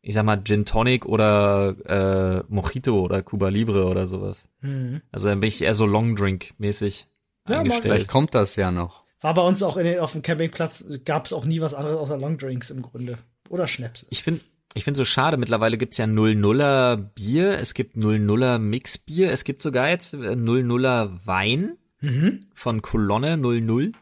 [0.00, 4.48] ich sag mal, Gin Tonic oder äh, Mojito oder Cuba Libre oder sowas.
[4.60, 5.02] Mhm.
[5.12, 7.06] Also dann bin ich eher so Long Drink mäßig
[7.48, 7.82] ja, eingestellt.
[7.82, 9.04] Vielleicht kommt das ja noch.
[9.20, 12.18] War bei uns auch in, auf dem Campingplatz, gab es auch nie was anderes außer
[12.18, 13.18] Long Drinks im Grunde.
[13.48, 14.06] Oder Schnäpse.
[14.10, 14.40] Ich finde
[14.74, 19.60] ich finde so schade, mittlerweile gibt's ja 00er Bier, es gibt 00er Mixbier, es gibt
[19.60, 22.46] sogar jetzt 00er äh, Wein mhm.
[22.54, 23.92] von Kolonne 00.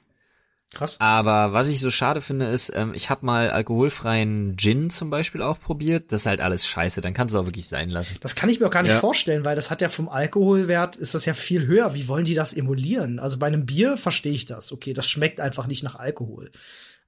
[0.73, 1.01] Krass.
[1.01, 5.43] Aber was ich so schade finde, ist, ähm, ich habe mal alkoholfreien Gin zum Beispiel
[5.43, 6.13] auch probiert.
[6.13, 8.17] Das ist halt alles scheiße, dann kannst du auch wirklich sein lassen.
[8.21, 9.01] Das kann ich mir auch gar nicht ja.
[9.01, 11.95] vorstellen, weil das hat ja vom Alkoholwert, ist das ja viel höher.
[11.95, 13.19] Wie wollen die das emulieren?
[13.19, 14.71] Also bei einem Bier verstehe ich das.
[14.71, 16.53] Okay, das schmeckt einfach nicht nach Alkohol.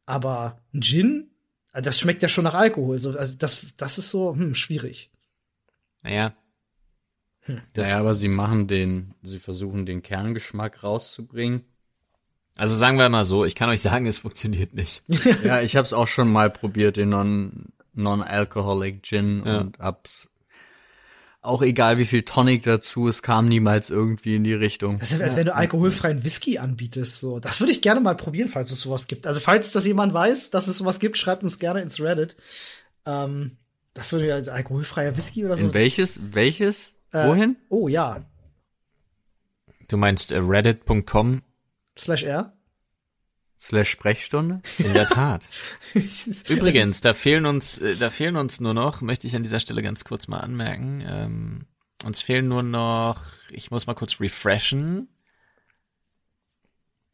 [0.06, 1.30] Aber ein Gin,
[1.70, 2.98] also das schmeckt ja schon nach Alkohol.
[2.98, 5.12] So, also das, das ist so hm, schwierig.
[6.02, 6.34] Naja.
[7.42, 7.60] Hm.
[7.76, 11.64] Naja, aber sie machen den, sie versuchen den Kerngeschmack rauszubringen.
[12.56, 15.02] Also sagen wir mal so, ich kann euch sagen, es funktioniert nicht.
[15.44, 19.58] ja, ich habe es auch schon mal probiert, den non non-alcoholic Gin ja.
[19.58, 20.28] und hab's
[21.42, 24.98] auch egal wie viel Tonic dazu, es kam niemals irgendwie in die Richtung.
[24.98, 27.40] Das ist, als wenn du alkoholfreien Whisky anbietest, so.
[27.40, 29.26] Das würde ich gerne mal probieren, falls es sowas gibt.
[29.26, 32.36] Also, falls das jemand weiß, dass es sowas gibt, schreibt uns gerne ins Reddit.
[33.06, 33.56] Ähm,
[33.92, 35.66] das würde ja als alkoholfreier Whisky oder so.
[35.66, 36.18] In welches?
[36.32, 36.94] Welches?
[37.12, 37.56] Äh, Wohin?
[37.68, 38.24] Oh, ja.
[39.88, 41.42] Du meinst äh, reddit.com
[42.02, 42.52] slash r?
[43.62, 44.60] Slash Sprechstunde?
[44.78, 45.48] In der Tat.
[46.48, 49.82] Übrigens, da fehlen uns, äh, da fehlen uns nur noch, möchte ich an dieser Stelle
[49.82, 51.66] ganz kurz mal anmerken, ähm,
[52.04, 55.08] uns fehlen nur noch, ich muss mal kurz refreshen.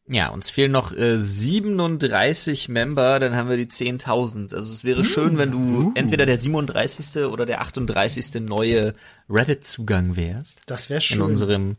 [0.07, 4.55] Ja, uns fehlen noch äh, 37 Member, dann haben wir die 10.000.
[4.55, 5.91] Also es wäre schön, wenn du uh.
[5.93, 7.25] entweder der 37.
[7.25, 8.41] oder der 38.
[8.41, 8.95] neue
[9.29, 10.61] Reddit-Zugang wärst.
[10.65, 11.17] Das wäre schön.
[11.17, 11.77] In unserem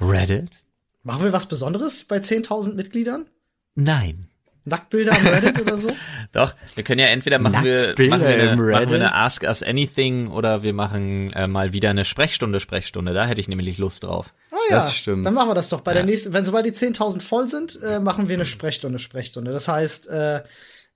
[0.00, 0.64] Reddit.
[1.04, 3.26] Machen wir was Besonderes bei 10.000 Mitgliedern?
[3.74, 4.28] Nein.
[4.64, 5.90] Nacktbilder am Reddit oder so?
[6.32, 9.62] Doch, wir können ja entweder machen wir, machen wir, eine, machen wir eine Ask Us
[9.62, 13.12] Anything oder wir machen äh, mal wieder eine Sprechstunde, Sprechstunde.
[13.12, 14.32] Da hätte ich nämlich Lust drauf.
[14.50, 15.26] Ah ja, das stimmt.
[15.26, 15.82] dann machen wir das doch.
[15.82, 15.96] Bei ja.
[15.96, 19.52] der nächsten, wenn sobald die 10.000 voll sind, äh, machen wir eine Sprechstunde, Sprechstunde.
[19.52, 20.42] Das heißt, äh,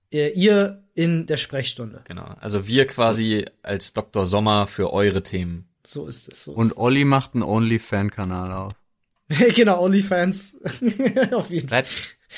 [0.09, 2.01] ihr in der Sprechstunde.
[2.05, 4.25] Genau, also wir quasi als Dr.
[4.25, 5.69] Sommer für eure Themen.
[5.85, 6.45] So ist es.
[6.45, 8.73] So Und Olli macht einen OnlyFan-Kanal auf.
[9.55, 10.57] genau, OnlyFans.
[11.31, 11.83] Auf jeden Fall.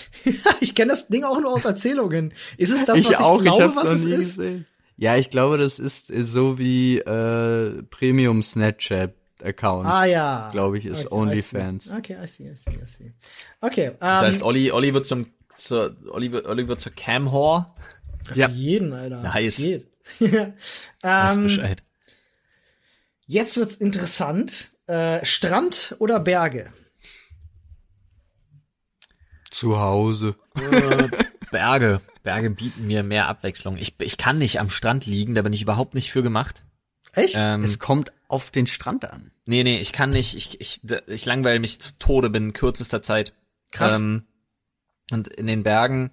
[0.60, 2.34] ich kenne das Ding auch nur aus Erzählungen.
[2.58, 4.38] Ist es das, was ich, auch, ich glaube, ich was es ist?
[4.38, 4.66] Gesehen.
[4.98, 9.14] Ja, ich glaube, das ist so wie äh, Premium Snapchat.
[9.44, 9.88] Account.
[9.88, 10.50] Ah ja.
[10.52, 11.92] Glaube ich, ist okay, OnlyFans.
[11.92, 13.14] Okay, I see, I see, I see.
[13.60, 13.90] Okay.
[13.90, 15.26] Um, das heißt, ähm, Olli, Olli wird zum,
[15.56, 17.74] zur, Olli, wird, Olli wird zur Cam-Whore.
[18.36, 18.50] Ja.
[18.50, 19.24] Für jeden, Alter.
[19.24, 19.58] Nice.
[19.58, 19.88] Geht.
[20.22, 21.82] um, Bescheid.
[23.26, 24.74] Jetzt wird's interessant.
[24.88, 26.72] Äh, Strand oder Berge?
[29.62, 30.36] Zu Hause.
[30.56, 31.08] Äh,
[31.52, 32.02] Berge.
[32.24, 33.78] Berge bieten mir mehr Abwechslung.
[33.78, 36.66] Ich, ich kann nicht am Strand liegen, da bin ich überhaupt nicht für gemacht.
[37.14, 37.36] Echt?
[37.38, 39.30] Ähm, es kommt auf den Strand an.
[39.46, 43.34] Nee, nee, ich kann nicht, ich, ich, ich langweile mich zu Tode binnen kürzester Zeit.
[43.70, 44.00] Krass.
[44.00, 44.24] Ähm,
[45.12, 46.10] und in den Bergen,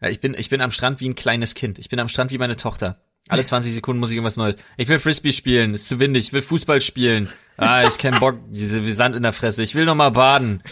[0.00, 1.80] ja, ich bin, ich bin am Strand wie ein kleines Kind.
[1.80, 3.00] Ich bin am Strand wie meine Tochter.
[3.28, 4.56] Alle 20 Sekunden muss ich irgendwas Neues.
[4.76, 7.28] Ich will Frisbee spielen, ist zu windig, ich will Fußball spielen.
[7.56, 9.62] Ah, ich kenn Bock, diese wie Sand in der Fresse.
[9.62, 10.62] Ich will noch mal baden.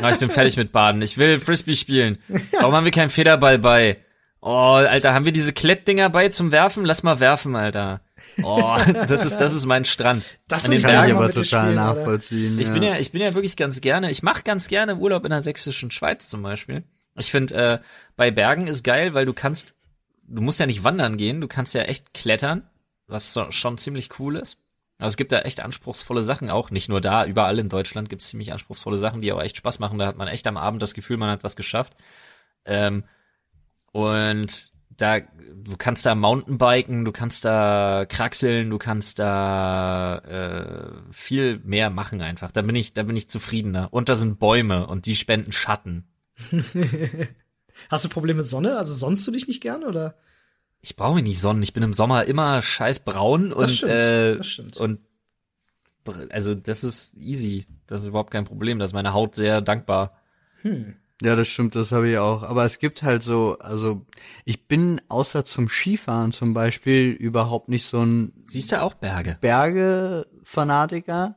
[0.00, 1.02] Ah, ich bin fertig mit Baden.
[1.02, 2.18] Ich will Frisbee spielen.
[2.60, 3.98] Warum haben wir keinen Federball bei?
[4.40, 6.84] Oh, Alter, haben wir diese Klettdinger bei zum Werfen?
[6.84, 8.00] Lass mal werfen, Alter.
[8.42, 8.76] Oh,
[9.08, 10.24] das ist das ist mein Strand.
[10.46, 12.58] Das kann ich aber total spielen, nachvollziehen.
[12.60, 12.72] Ich ja.
[12.72, 14.10] bin ja ich bin ja wirklich ganz gerne.
[14.10, 16.84] Ich mache ganz gerne Urlaub in der sächsischen Schweiz zum Beispiel.
[17.18, 17.78] Ich finde äh,
[18.16, 19.74] bei Bergen ist geil, weil du kannst
[20.28, 22.68] du musst ja nicht wandern gehen, du kannst ja echt klettern,
[23.06, 24.58] was schon ziemlich cool ist.
[24.98, 28.22] Also es gibt da echt anspruchsvolle Sachen auch, nicht nur da, überall in Deutschland gibt
[28.22, 29.98] es ziemlich anspruchsvolle Sachen, die auch echt Spaß machen.
[29.98, 31.94] Da hat man echt am Abend das Gefühl, man hat was geschafft.
[32.64, 33.04] Ähm,
[33.92, 41.58] und da, du kannst da Mountainbiken, du kannst da kraxeln, du kannst da äh, viel
[41.64, 42.50] mehr machen einfach.
[42.50, 43.92] Da bin ich, da bin ich zufriedener.
[43.92, 46.08] Und da sind Bäume und die spenden Schatten.
[47.90, 48.76] Hast du Probleme mit Sonne?
[48.76, 50.16] Also sonnst du dich nicht gerne oder?
[50.82, 51.62] Ich brauche mich nicht sonnen.
[51.62, 54.76] Ich bin im Sommer immer scheiß braun und das stimmt, äh, das stimmt.
[54.76, 55.00] und
[56.30, 57.66] also das ist easy.
[57.86, 58.78] Das ist überhaupt kein Problem.
[58.78, 60.16] Das ist meine Haut sehr dankbar.
[60.62, 60.94] Hm.
[61.22, 62.42] Ja, das stimmt, das habe ich auch.
[62.42, 64.04] Aber es gibt halt so, also
[64.44, 68.32] ich bin außer zum Skifahren zum Beispiel überhaupt nicht so ein.
[68.44, 69.38] Siehst du auch Berge?
[69.40, 71.36] Berge-Fanatiker.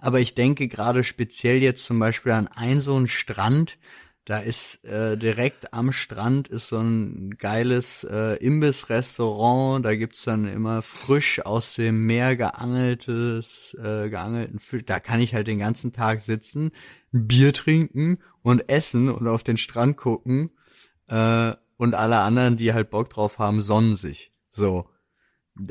[0.00, 3.76] Aber ich denke gerade speziell jetzt zum Beispiel an einen so einen Strand,
[4.28, 9.82] da ist äh, direkt am Strand ist so ein geiles äh, Imbissrestaurant.
[9.82, 14.84] Da gibt's dann immer frisch aus dem Meer geangeltes, äh, geangelten Fisch.
[14.84, 16.72] Da kann ich halt den ganzen Tag sitzen,
[17.10, 20.50] Bier trinken und essen und auf den Strand gucken.
[21.06, 24.30] Äh, und alle anderen, die halt Bock drauf haben, sonnen sich.
[24.50, 24.90] So.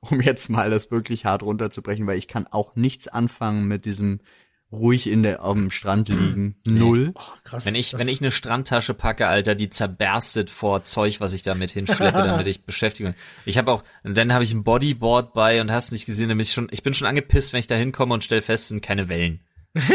[0.00, 4.18] Um jetzt mal das wirklich hart runterzubrechen, weil ich kann auch nichts anfangen mit diesem
[4.72, 6.56] ruhig in der auf dem Strand liegen.
[6.66, 7.12] Null.
[7.14, 7.66] Oh, krass.
[7.66, 11.70] Wenn ich wenn ich eine Strandtasche packe, Alter, die zerberstet vor Zeug, was ich damit
[11.70, 13.14] hinschleppe, damit ich beschäftige.
[13.44, 16.54] Ich habe auch dann habe ich ein Bodyboard bei und hast nicht gesehen, nämlich ich
[16.54, 19.08] schon ich bin schon angepisst, wenn ich da hinkomme und stell fest, es sind keine
[19.08, 19.40] Wellen.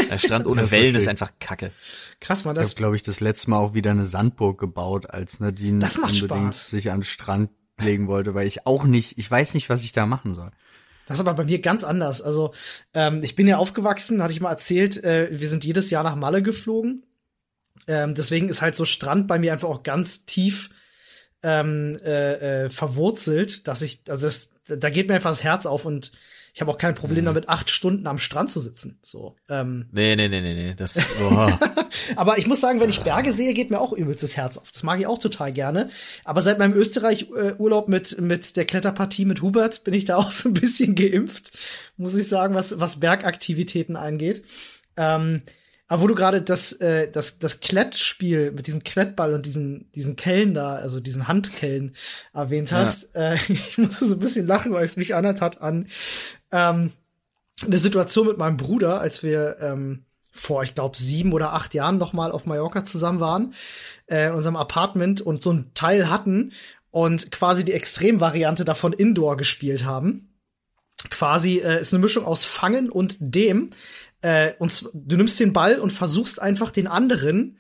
[0.10, 1.72] Der Strand ohne Wellen ist einfach Kacke.
[2.20, 2.68] Krass, man das.
[2.68, 5.98] Ich habe glaube ich das letzte Mal auch wieder eine Sandburg gebaut, als Nadine das
[5.98, 6.70] macht unbedingt Spaß.
[6.70, 9.92] sich an den Strand legen wollte, weil ich auch nicht, ich weiß nicht, was ich
[9.92, 10.52] da machen soll.
[11.06, 12.22] Das ist aber bei mir ganz anders.
[12.22, 12.54] Also
[12.94, 16.16] ähm, ich bin ja aufgewachsen, hatte ich mal erzählt, äh, wir sind jedes Jahr nach
[16.16, 17.04] Malle geflogen.
[17.88, 20.70] Ähm, deswegen ist halt so Strand bei mir einfach auch ganz tief
[21.44, 25.86] ähm, äh, äh, verwurzelt, dass ich, also das, da geht mir einfach das Herz auf
[25.86, 26.12] und
[26.56, 27.26] ich habe auch kein Problem mhm.
[27.26, 28.98] damit, acht Stunden am Strand zu sitzen.
[29.02, 29.36] So.
[29.50, 29.90] Ähm.
[29.92, 30.74] Nee, nee, nee, nee, nee.
[30.74, 31.50] Das, oh.
[32.16, 34.72] Aber ich muss sagen, wenn ich Berge sehe, geht mir auch übelst das Herz auf.
[34.72, 35.90] Das mag ich auch total gerne.
[36.24, 40.48] Aber seit meinem Österreich-Urlaub mit, mit der Kletterpartie mit Hubert bin ich da auch so
[40.48, 41.52] ein bisschen geimpft,
[41.98, 44.46] muss ich sagen, was, was Bergaktivitäten angeht.
[44.96, 45.42] Ähm,
[45.88, 50.16] aber wo du gerade das, äh, das, das Klettspiel mit diesem Klettball und diesen, diesen
[50.16, 51.96] Kellen da, also diesen Handkellen
[52.34, 53.34] erwähnt hast, ja.
[53.34, 55.88] äh, ich musste so ein bisschen lachen, weil es mich erinnert hat an
[56.52, 56.92] ähm,
[57.64, 61.98] eine Situation mit meinem Bruder, als wir ähm, vor, ich glaube, sieben oder acht Jahren
[61.98, 63.54] noch mal auf Mallorca zusammen waren,
[64.08, 66.52] äh, in unserem Apartment und so ein Teil hatten
[66.92, 70.34] und quasi die Extremvariante davon Indoor gespielt haben.
[71.10, 73.70] Quasi äh, ist eine Mischung aus Fangen und dem.
[74.26, 77.60] Äh, und du nimmst den Ball und versuchst einfach den anderen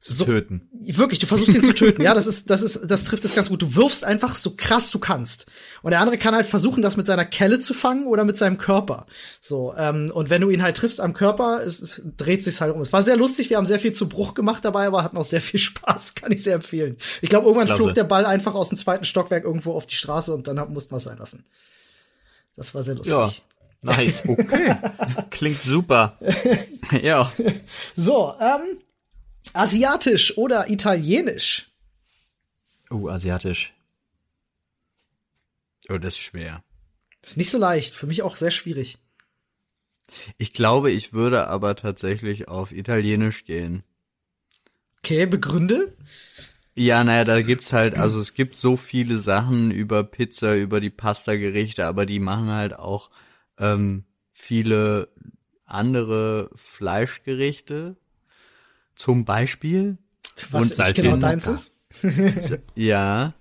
[0.00, 0.68] zu so, töten.
[0.72, 2.02] Wirklich, du versuchst ihn zu töten.
[2.02, 3.62] Ja, das ist, das ist, das trifft es ganz gut.
[3.62, 5.46] Du wirfst einfach so krass du kannst.
[5.82, 8.58] Und der andere kann halt versuchen, das mit seiner Kelle zu fangen oder mit seinem
[8.58, 9.06] Körper.
[9.40, 12.74] So, ähm, und wenn du ihn halt triffst am Körper, es, es dreht sich halt
[12.74, 12.80] um.
[12.80, 15.24] Es war sehr lustig, wir haben sehr viel zu Bruch gemacht dabei, aber hatten auch
[15.24, 16.96] sehr viel Spaß, kann ich sehr empfehlen.
[17.22, 17.84] Ich glaube, irgendwann Klasse.
[17.84, 20.92] flog der Ball einfach aus dem zweiten Stockwerk irgendwo auf die Straße und dann mussten
[20.92, 21.44] wir es sein lassen.
[22.56, 23.12] Das war sehr lustig.
[23.12, 23.30] Ja.
[23.82, 24.74] Nice, okay.
[25.30, 26.18] Klingt super.
[27.02, 27.30] ja.
[27.96, 28.78] So, ähm,
[29.52, 31.70] Asiatisch oder Italienisch?
[32.90, 33.74] Oh, asiatisch.
[35.88, 36.62] Oh, das ist schwer.
[37.22, 37.94] ist nicht so leicht.
[37.94, 38.98] Für mich auch sehr schwierig.
[40.38, 43.82] Ich glaube, ich würde aber tatsächlich auf Italienisch gehen.
[44.98, 45.96] Okay, begründe?
[46.74, 50.90] Ja, naja, da gibt's halt, also es gibt so viele Sachen über Pizza, über die
[50.90, 53.10] Pasta-Gerichte, aber die machen halt auch
[53.60, 55.08] ähm, viele
[55.66, 57.96] andere Fleischgerichte,
[58.94, 59.98] zum Beispiel.
[60.50, 61.74] Was und genau deins ist?
[62.74, 63.34] ja.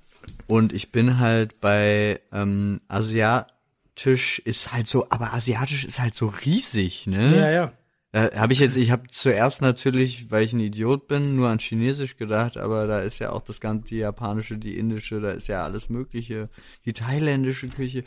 [0.48, 6.28] Und ich bin halt bei ähm, asiatisch ist halt so, aber asiatisch ist halt so
[6.28, 7.36] riesig, ne?
[7.36, 7.74] Ja, ja.
[8.12, 11.60] Äh, habe ich jetzt, ich habe zuerst natürlich, weil ich ein Idiot bin, nur an
[11.60, 15.48] Chinesisch gedacht, aber da ist ja auch das ganze, die japanische, die indische, da ist
[15.48, 16.50] ja alles Mögliche,
[16.86, 18.04] die thailändische Küche.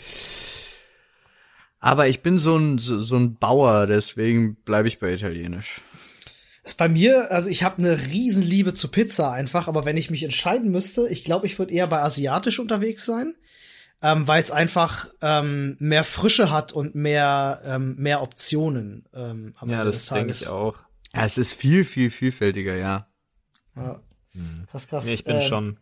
[1.84, 5.80] Aber ich bin so ein, so, so ein Bauer, deswegen bleibe ich bei Italienisch.
[6.62, 10.22] ist bei mir, also ich habe eine Riesenliebe zu Pizza einfach, aber wenn ich mich
[10.22, 13.34] entscheiden müsste, ich glaube, ich würde eher bei asiatisch unterwegs sein,
[14.00, 19.08] ähm, weil es einfach ähm, mehr Frische hat und mehr ähm, mehr Optionen.
[19.12, 20.42] Ähm, am Ja, Ende das des denke Tages.
[20.42, 20.76] ich auch.
[21.14, 23.08] Ja, es ist viel, viel vielfältiger, ja.
[23.76, 24.00] Ja.
[24.70, 25.04] Krass, krass.
[25.04, 25.78] Nee, ich bin Ähm, schon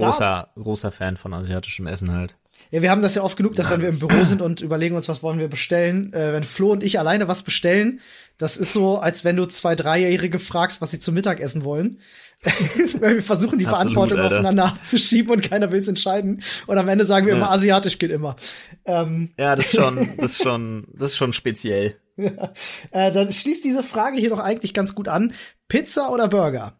[0.00, 2.36] großer, großer Fan von asiatischem Essen halt.
[2.70, 4.94] Ja, wir haben das ja oft genug, dass wenn wir im Büro sind und überlegen
[4.96, 8.00] uns, was wollen wir bestellen, äh, wenn Flo und ich alleine was bestellen,
[8.38, 11.98] das ist so, als wenn du zwei Dreijährige fragst, was sie zum Mittagessen wollen.
[13.00, 14.36] Weil wir versuchen, die Absolut, Verantwortung Alter.
[14.36, 16.42] aufeinander abzuschieben und keiner will's entscheiden.
[16.66, 17.38] Und am Ende sagen wir Ja.
[17.38, 18.36] immer, asiatisch geht immer.
[18.84, 21.96] Ähm, Ja, das ist schon, das ist schon, das ist schon speziell.
[22.16, 25.32] äh, dann schließt diese Frage hier doch eigentlich ganz gut an.
[25.68, 26.78] Pizza oder Burger?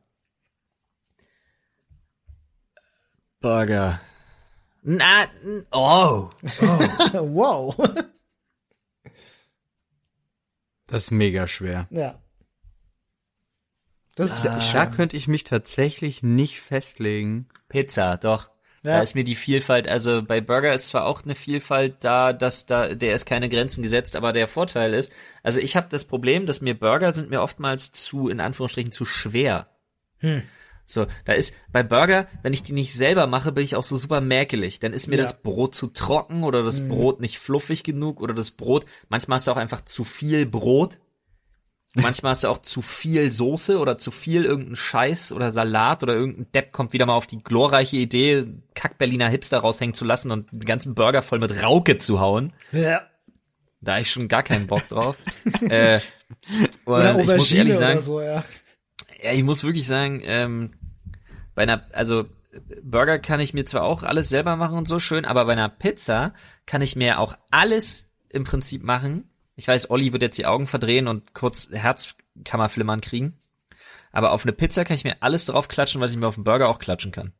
[3.44, 4.00] Burger.
[4.82, 6.30] Na, n- oh.
[7.12, 7.74] wow.
[10.86, 11.86] Das ist mega schwer.
[11.90, 12.18] ja.
[14.16, 17.48] Das ist wirklich Da könnte ich mich tatsächlich nicht festlegen.
[17.68, 18.48] Pizza, doch.
[18.84, 18.92] Ja.
[18.98, 22.64] Da ist mir die Vielfalt, also bei Burger ist zwar auch eine Vielfalt da, dass
[22.64, 26.46] da, der ist keine Grenzen gesetzt, aber der Vorteil ist, also ich habe das Problem,
[26.46, 29.66] dass mir Burger sind mir oftmals zu, in Anführungsstrichen, zu schwer.
[30.18, 30.42] Hm.
[30.86, 33.96] So, da ist bei Burger, wenn ich die nicht selber mache, bin ich auch so
[33.96, 34.80] super mäkelig.
[34.80, 35.22] Dann ist mir Ja.
[35.22, 36.88] das Brot zu trocken oder das Mhm.
[36.88, 40.98] Brot nicht fluffig genug oder das Brot, manchmal hast du auch einfach zu viel Brot.
[41.96, 46.14] Manchmal hast du auch zu viel Soße oder zu viel irgendein Scheiß oder Salat oder
[46.14, 48.44] irgendein Depp kommt wieder mal auf die glorreiche Idee,
[48.74, 52.52] Kack-Berliner Hipster raushängen zu lassen und den ganzen Burger voll mit Rauke zu hauen.
[52.72, 53.02] Ja.
[53.80, 55.16] Da ich schon gar keinen Bock drauf.
[55.68, 56.00] äh,
[56.84, 58.42] Oder ich muss ehrlich sagen, so, ja.
[59.22, 60.72] Ja, ich muss wirklich sagen, ähm,
[61.54, 62.26] bei einer, also
[62.82, 65.68] Burger kann ich mir zwar auch alles selber machen und so schön, aber bei einer
[65.68, 66.34] Pizza
[66.66, 69.28] kann ich mir auch alles im Prinzip machen.
[69.56, 73.38] Ich weiß, Olli wird jetzt die Augen verdrehen und kurz Herzkammerflimmern kriegen.
[74.12, 76.44] Aber auf eine Pizza kann ich mir alles drauf klatschen, was ich mir auf einen
[76.44, 77.32] Burger auch klatschen kann.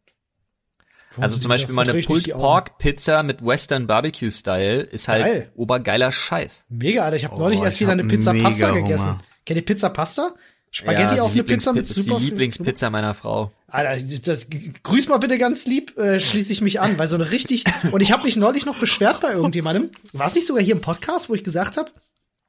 [1.17, 2.33] Also zum Beispiel mal eine Pulled.
[2.33, 5.53] Pork Pizza mit Western Barbecue Style ist halt Geil.
[5.55, 6.65] obergeiler Scheiß.
[6.69, 7.17] Mega, Alter.
[7.17, 8.83] Ich habe Oh, neulich erst wieder eine Pizza Pasta Hunger.
[8.83, 9.19] gegessen.
[9.47, 10.35] Kennt ihr Pizza Pasta?
[10.77, 13.53] Spaghetti ja, auf ist die eine Pizza mit Lieblingspizza- ist super die Lieblingspizza meiner Frau.
[13.69, 14.49] Alter, das,
[14.83, 18.01] grüß mal bitte ganz lieb, äh, schließe ich mich an, weil so eine richtig und
[18.01, 19.91] ich habe mich neulich noch beschwert bei irgendjemandem.
[20.13, 21.93] War es nicht sogar hier im Podcast, wo ich gesagt habe,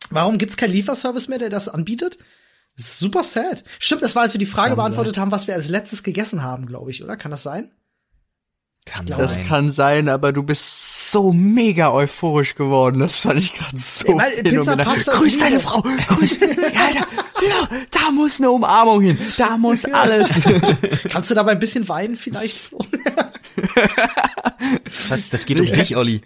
[0.10, 2.18] warum gibt's keinen Lieferservice mehr, der das anbietet?
[2.76, 3.64] Das ist super sad.
[3.80, 6.42] Stimmt, das war, als wir die Frage Kann beantwortet haben, was wir als letztes gegessen
[6.42, 7.16] haben, glaube ich, oder?
[7.18, 7.72] Kann das sein?
[8.86, 9.48] Kann glaube, Das sein.
[9.48, 13.00] kann sein, aber du bist so mega euphorisch geworden.
[13.00, 15.44] Das fand ich gerade so Ja, weil Pizza, ist Grüß Liebe.
[15.46, 15.82] deine Frau.
[15.82, 16.40] Grüß.
[16.42, 16.48] ja,
[16.94, 19.18] da, da, da muss eine Umarmung hin.
[19.38, 20.30] Da muss alles.
[21.10, 22.60] Kannst du dabei ein bisschen weinen vielleicht?
[25.08, 26.20] Was, das geht um dich, Olli.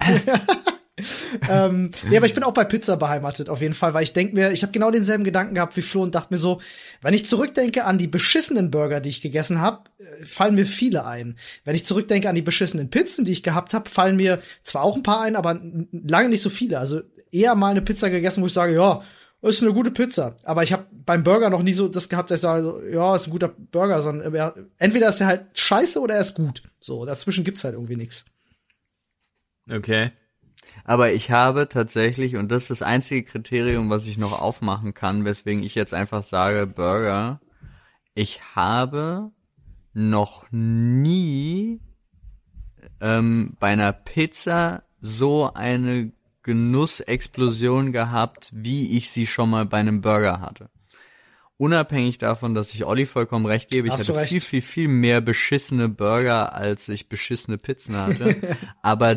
[1.50, 4.36] ähm, nee, aber ich bin auch bei Pizza beheimatet, auf jeden Fall, weil ich denke
[4.36, 6.62] mir, ich habe genau denselben Gedanken gehabt wie Flo und dachte mir so,
[7.02, 9.90] wenn ich zurückdenke an die beschissenen Burger, die ich gegessen habe,
[10.26, 11.38] fallen mir viele ein.
[11.64, 14.96] Wenn ich zurückdenke an die beschissenen Pizzen, die ich gehabt habe, fallen mir zwar auch
[14.96, 15.60] ein paar ein, aber
[15.92, 16.80] lange nicht so viele.
[16.80, 19.02] Also eher mal eine Pizza gegessen, wo ich sage, ja,
[19.42, 20.36] ist eine gute Pizza.
[20.44, 23.28] Aber ich habe beim Burger noch nie so das gehabt, dass ich sage, ja, ist
[23.28, 26.62] ein guter Burger, sondern er- entweder ist er halt scheiße oder er ist gut.
[26.80, 28.26] So, dazwischen gibt's halt irgendwie nichts.
[29.72, 30.12] Okay.
[30.90, 35.24] Aber ich habe tatsächlich, und das ist das einzige Kriterium, was ich noch aufmachen kann,
[35.24, 37.40] weswegen ich jetzt einfach sage, Burger,
[38.16, 39.30] ich habe
[39.94, 41.80] noch nie
[43.02, 50.02] ähm, bei einer Pizza so eine Genussexplosion gehabt, wie ich sie schon mal bei einem
[50.02, 50.72] Burger hatte.
[51.58, 54.88] Unabhängig davon, dass ich Olli vollkommen recht gebe, ich Hast du hatte viel, viel, viel
[54.88, 58.58] mehr beschissene Burger, als ich beschissene Pizzen hatte.
[58.82, 59.14] Aber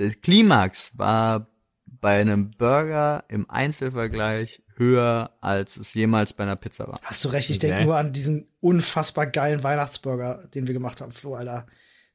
[0.00, 1.46] der Klimax war
[1.86, 6.98] bei einem Burger im Einzelvergleich höher, als es jemals bei einer Pizza war.
[7.02, 11.12] Hast du recht, ich denke nur an diesen unfassbar geilen Weihnachtsburger, den wir gemacht haben,
[11.12, 11.66] Flo, Alter.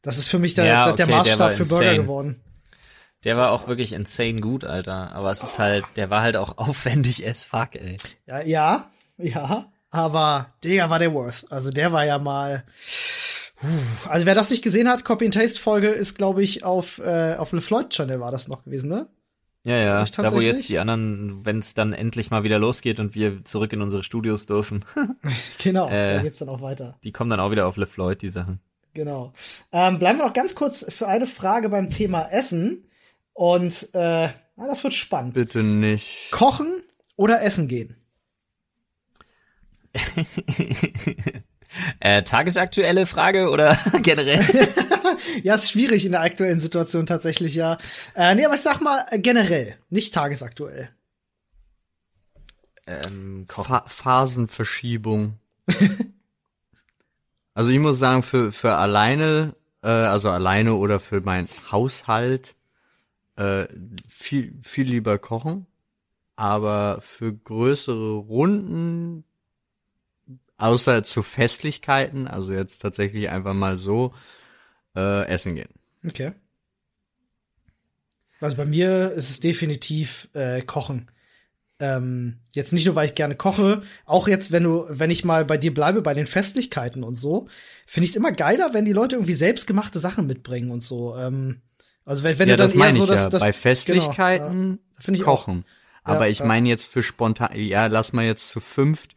[0.01, 2.41] Das ist für mich der, Ja, der, der okay, der Maßstab war für Burger geworden.
[3.23, 5.13] Der war auch wirklich insane gut, Alter.
[5.13, 7.97] Aber es ist halt, der war halt auch aufwendig as fuck, ey.
[8.25, 11.45] Ja, ja, ja, aber Digga war der Worth.
[11.51, 12.63] Also der war ja mal.
[14.07, 17.35] Also wer das nicht gesehen hat, Copy and Taste Folge ist, glaube ich, auf äh,
[17.35, 19.07] auf Le Floyd Channel war das noch gewesen, ne?
[19.63, 20.03] Ja, ja.
[20.03, 23.43] Ich Da wo jetzt die anderen, wenn es dann endlich mal wieder losgeht und wir
[23.45, 24.85] zurück in unsere Studios dürfen,
[25.63, 26.17] Genau, Äh.
[26.17, 26.97] da geht's dann auch weiter.
[27.03, 28.59] die kommen dann auch wieder auf Le Floyd, die Sachen.
[28.93, 29.33] Genau.
[29.71, 32.87] Ähm, bleiben wir noch ganz kurz für eine Frage beim Thema Essen.
[33.33, 34.27] Und äh,
[34.57, 35.33] na, das wird spannend.
[35.33, 36.29] Bitte nicht.
[36.31, 36.81] Kochen
[37.17, 37.95] oder essen gehen?
[41.99, 44.43] Äh, tagesaktuelle Frage oder generell?
[45.43, 47.77] ja, ist schwierig in der aktuellen Situation tatsächlich, ja.
[48.15, 50.89] Äh, nee, aber ich sag mal äh, generell, nicht tagesaktuell.
[52.87, 55.39] Ähm, Fa Phasenverschiebung.
[57.53, 62.55] also ich muss sagen, für, für alleine, äh, also alleine oder für meinen Haushalt,
[63.37, 63.65] äh,
[64.07, 65.65] viel, viel lieber kochen.
[66.37, 69.23] Aber für größere Runden,
[70.57, 74.13] außer zu Festlichkeiten, also jetzt tatsächlich einfach mal so,
[74.95, 75.69] äh, essen gehen.
[76.05, 76.33] Okay.
[78.39, 81.09] Also bei mir ist es definitiv äh, Kochen.
[81.79, 85.43] Ähm, jetzt nicht nur, weil ich gerne koche, auch jetzt, wenn du, wenn ich mal
[85.43, 87.49] bei dir bleibe, bei den Festlichkeiten und so,
[87.85, 91.17] finde ich es immer geiler, wenn die Leute irgendwie selbstgemachte Sachen mitbringen und so.
[91.17, 91.61] Ähm,
[92.05, 93.29] also wenn, wenn ja, du dann das eher so das, ja.
[93.29, 95.65] das bei Festlichkeiten genau, ja, kochen.
[96.03, 96.13] Auch.
[96.13, 99.14] Aber ich meine jetzt für spontan, ja, lass mal jetzt zu fünft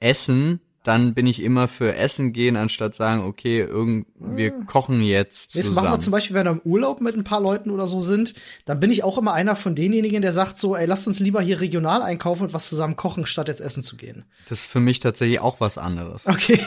[0.00, 4.64] essen, dann bin ich immer für Essen gehen, anstatt sagen, okay, irgend, wir ah.
[4.64, 5.66] kochen jetzt zusammen.
[5.66, 8.00] Das machen wir zum Beispiel, wenn wir im Urlaub mit ein paar Leuten oder so
[8.00, 8.34] sind,
[8.64, 11.42] dann bin ich auch immer einer von denjenigen, der sagt so, ey, lasst uns lieber
[11.42, 14.24] hier regional einkaufen und was zusammen kochen, statt jetzt essen zu gehen.
[14.48, 16.26] Das ist für mich tatsächlich auch was anderes.
[16.26, 16.58] Okay.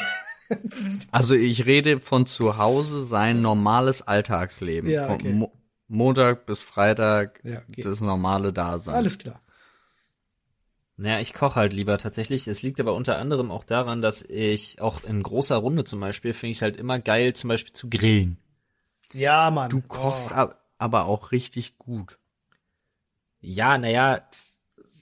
[1.11, 4.89] also ich rede von zu Hause sein normales Alltagsleben.
[4.89, 5.33] Ja, okay.
[5.33, 5.51] Mo
[5.87, 7.81] Montag bis Freitag ja, okay.
[7.81, 8.95] das normale Dasein.
[8.95, 9.41] Alles klar.
[10.97, 12.47] Naja, ich koche halt lieber tatsächlich.
[12.47, 16.33] Es liegt aber unter anderem auch daran, dass ich auch in großer Runde zum Beispiel
[16.33, 18.37] finde ich es halt immer geil, zum Beispiel zu grillen.
[19.13, 19.69] Ja, Mann.
[19.69, 20.49] Du kochst oh.
[20.77, 22.17] aber auch richtig gut.
[23.39, 24.21] Ja, naja.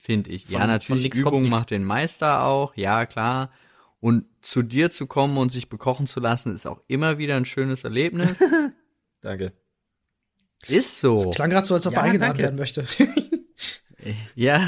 [0.01, 0.45] Finde ich.
[0.45, 3.51] Von, ja, natürlich, Übung macht den Meister auch, ja, klar.
[3.99, 7.45] Und zu dir zu kommen und sich bekochen zu lassen, ist auch immer wieder ein
[7.45, 8.41] schönes Erlebnis.
[9.21, 9.51] danke.
[10.67, 11.25] Ist so.
[11.25, 12.43] Das klang gerade so, als ob ja, er eingeladen danke.
[12.43, 12.87] werden möchte.
[14.35, 14.65] ja,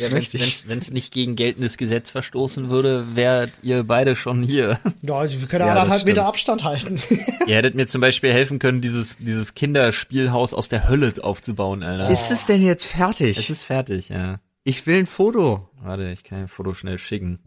[0.00, 4.78] ja, wenn es nicht gegen geltendes Gesetz verstoßen würde, wärt ihr beide schon hier.
[5.02, 7.00] Ja, also wir können ja, anderthalb Meter Abstand halten.
[7.46, 12.10] ihr hättet mir zum Beispiel helfen können, dieses, dieses Kinderspielhaus aus der Hölle aufzubauen, Alter.
[12.10, 13.38] Ist es denn jetzt fertig?
[13.38, 14.40] Es ist fertig, ja.
[14.62, 15.70] Ich will ein Foto.
[15.82, 17.38] Warte, ich kann ein Foto schnell schicken.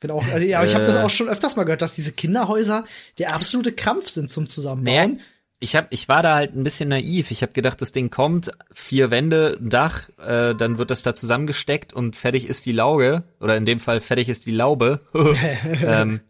[0.00, 1.00] Bin auch, also ja, aber ich habe das äh.
[1.00, 2.84] auch schon öfters mal gehört, dass diese Kinderhäuser
[3.18, 5.14] der absolute Krampf sind zum Zusammenbauen.
[5.14, 5.22] Naja,
[5.60, 7.30] ich hab, ich war da halt ein bisschen naiv.
[7.30, 11.14] Ich habe gedacht, das Ding kommt, vier Wände, ein Dach, äh, dann wird das da
[11.14, 13.24] zusammengesteckt und fertig ist die Lauge.
[13.40, 15.00] Oder in dem Fall fertig ist die Laube.
[15.82, 16.20] ähm,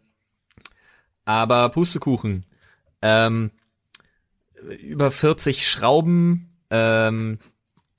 [1.25, 2.45] aber Pustekuchen.
[3.01, 3.51] Ähm,
[4.81, 7.39] über 40 Schrauben, ähm,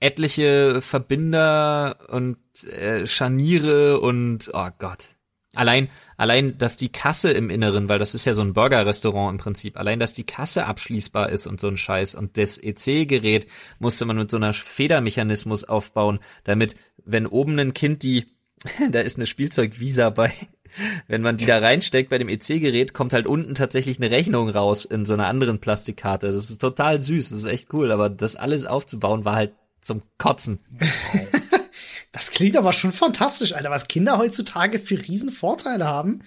[0.00, 5.16] etliche Verbinder und äh, Scharniere und oh Gott.
[5.54, 9.38] Allein, allein, dass die Kasse im Inneren, weil das ist ja so ein Burger-Restaurant im
[9.38, 13.48] Prinzip, allein, dass die Kasse abschließbar ist und so ein Scheiß und das EC-Gerät
[13.80, 18.26] musste man mit so einer Federmechanismus aufbauen, damit, wenn oben ein Kind die,
[18.90, 20.32] da ist eine Spielzeugvisa bei,
[21.08, 24.84] wenn man die da reinsteckt bei dem EC-Gerät, kommt halt unten tatsächlich eine Rechnung raus
[24.84, 26.28] in so einer anderen Plastikkarte.
[26.28, 30.02] Das ist total süß, das ist echt cool, aber das alles aufzubauen war halt zum
[30.16, 30.60] Kotzen.
[32.12, 36.22] Das klingt aber schon fantastisch, Alter, was Kinder heutzutage für Riesenvorteile haben.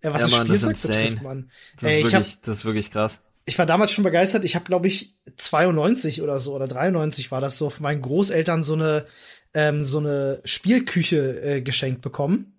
[0.00, 1.50] Äh, was ja, das Mann, Spielzeug das ist betrifft, Mann.
[1.78, 3.20] Das, ist wirklich, hab, das ist wirklich krass.
[3.44, 4.44] Ich war damals schon begeistert.
[4.44, 8.62] Ich habe, glaube ich, 92 oder so oder 93 war das so von meinen Großeltern
[8.62, 9.06] so eine
[9.54, 12.56] ähm, so eine Spielküche äh, geschenkt bekommen.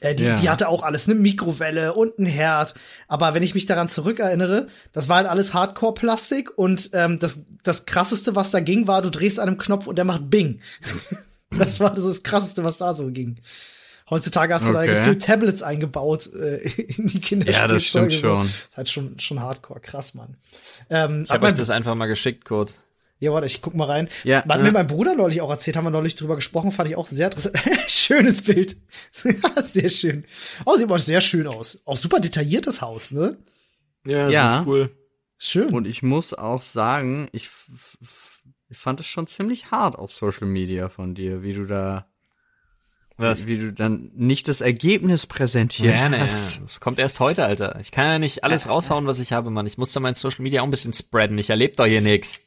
[0.00, 0.34] Äh, die, ja.
[0.34, 2.74] die hatte auch alles, eine Mikrowelle und ein Herd.
[3.08, 7.86] Aber wenn ich mich daran zurückerinnere, das war halt alles Hardcore-Plastik und ähm, das, das
[7.86, 10.60] krasseste, was da ging, war, du drehst an einem Knopf und der macht Bing.
[11.58, 13.38] Das war das, das Krasseste, was da so ging.
[14.08, 14.86] Heutzutage hast du okay.
[14.86, 17.50] da gefühlt Tablets eingebaut äh, in die Kinderspielzeuge.
[17.50, 18.42] Ja, das stimmt schon.
[18.42, 20.36] Das ist halt schon, schon hardcore, krass, Mann.
[20.90, 22.78] Ähm, ich habe euch das einfach mal geschickt kurz.
[23.18, 24.08] Ja, warte, ich guck mal rein.
[24.24, 24.58] Ja, hat ja.
[24.58, 27.26] mir mein Bruder neulich auch erzählt, haben wir neulich drüber gesprochen, fand ich auch sehr
[27.26, 27.58] interessant.
[27.88, 28.76] Schönes Bild.
[29.62, 30.24] sehr schön.
[30.66, 31.80] Oh, sieht aber sehr schön aus.
[31.86, 33.38] Auch super detailliertes Haus, ne?
[34.04, 34.60] Ja, das ja.
[34.60, 34.90] ist cool.
[35.38, 35.74] Schön.
[35.74, 37.50] Und ich muss auch sagen, ich
[38.68, 42.06] ich fand es schon ziemlich hart auf Social Media von dir, wie du da
[43.18, 43.46] was?
[43.46, 46.56] Wie du dann nicht das Ergebnis präsentiert ja, hast.
[46.56, 47.80] Ja, das kommt erst heute, Alter.
[47.80, 49.64] Ich kann ja nicht alles raushauen, was ich habe, Mann.
[49.64, 51.38] Ich muss da mein Social Media auch ein bisschen spreaden.
[51.38, 52.40] Ich erlebe doch hier nix.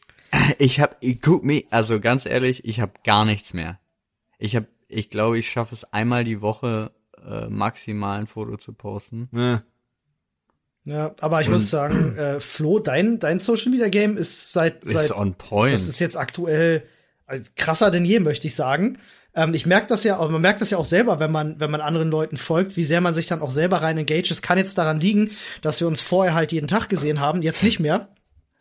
[0.59, 3.79] Ich hab, guck mir, also ganz ehrlich, ich habe gar nichts mehr.
[4.37, 6.91] Ich hab, ich glaube, ich schaffe es einmal die Woche
[7.25, 9.27] äh, maximal ein Foto zu posten.
[9.31, 9.63] Ja.
[10.89, 14.83] Ja, aber ich und, muss sagen, äh, Flo, dein, dein Social Media Game ist seit,
[14.83, 15.73] ist seit on point.
[15.73, 16.83] Das ist jetzt aktuell
[17.29, 18.97] also krasser denn je, möchte ich sagen.
[19.35, 21.69] Ähm, ich merke das ja, aber man merkt das ja auch selber, wenn man, wenn
[21.69, 24.31] man anderen Leuten folgt, wie sehr man sich dann auch selber rein engage.
[24.31, 25.29] Es kann jetzt daran liegen,
[25.61, 28.09] dass wir uns vorher halt jeden Tag gesehen haben, jetzt nicht mehr.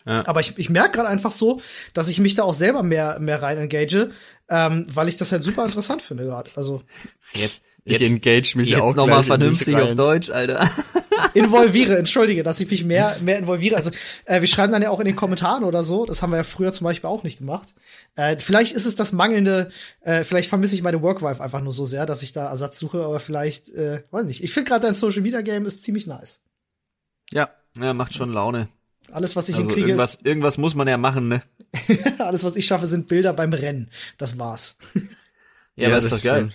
[0.06, 0.26] Ja.
[0.26, 1.60] Aber ich, ich merke gerade einfach so,
[1.94, 4.10] dass ich mich da auch selber mehr, mehr rein engage,
[4.50, 6.50] ähm, weil ich das halt super interessant finde gerade.
[6.54, 6.82] Also
[7.32, 10.70] jetzt, ich jetzt, engage mich jetzt auch noch mal vernünftig auf Deutsch, Alter.
[11.34, 13.76] Involviere, entschuldige, dass ich mich mehr, mehr involviere.
[13.76, 13.90] Also
[14.24, 16.06] äh, wir schreiben dann ja auch in den Kommentaren oder so.
[16.06, 17.74] Das haben wir ja früher zum Beispiel auch nicht gemacht.
[18.16, 21.86] Äh, vielleicht ist es das mangelnde, äh, vielleicht vermisse ich meine Workwife einfach nur so
[21.86, 24.42] sehr, dass ich da Ersatz suche, aber vielleicht, äh, weiß nicht.
[24.42, 26.40] Ich finde gerade dein Social Media Game ist ziemlich nice.
[27.30, 27.50] Ja.
[27.78, 28.68] Ja, macht schon Laune.
[29.10, 31.42] Alles, was ich also hinkriege, irgendwas, ist, irgendwas muss man ja machen, ne?
[32.18, 33.90] Alles, was ich schaffe, sind Bilder beim Rennen.
[34.18, 34.76] Das war's.
[35.76, 36.52] Ja, ja das ist doch geil.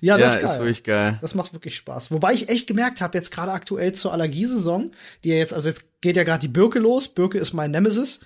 [0.00, 0.52] Ja, das ja, ist, geil.
[0.52, 1.18] ist wirklich geil.
[1.20, 2.10] Das macht wirklich Spaß.
[2.10, 4.92] Wobei ich echt gemerkt habe, jetzt gerade aktuell zur Allergiesaison,
[5.24, 7.08] die ja jetzt, also jetzt geht ja gerade die Birke los.
[7.08, 8.20] Birke ist mein Nemesis.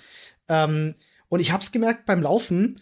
[0.49, 0.95] Ähm,
[1.29, 2.77] und ich habe es gemerkt beim Laufen,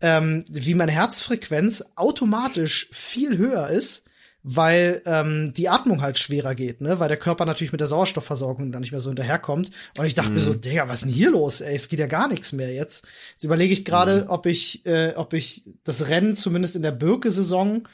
[0.00, 4.06] ähm, wie meine Herzfrequenz automatisch viel höher ist
[4.48, 7.00] weil ähm, die Atmung halt schwerer geht, ne?
[7.00, 9.72] Weil der Körper natürlich mit der Sauerstoffversorgung dann nicht mehr so hinterherkommt.
[9.98, 10.34] Und ich dachte mhm.
[10.36, 10.60] mir so, mhm.
[10.60, 11.60] Digga, was ist denn hier los?
[11.60, 13.08] Ey, es geht ja gar nichts mehr jetzt.
[13.32, 14.30] Jetzt überlege ich gerade, mhm.
[14.30, 17.88] ob ich, äh, ob ich das Rennen zumindest in der Birke-Saison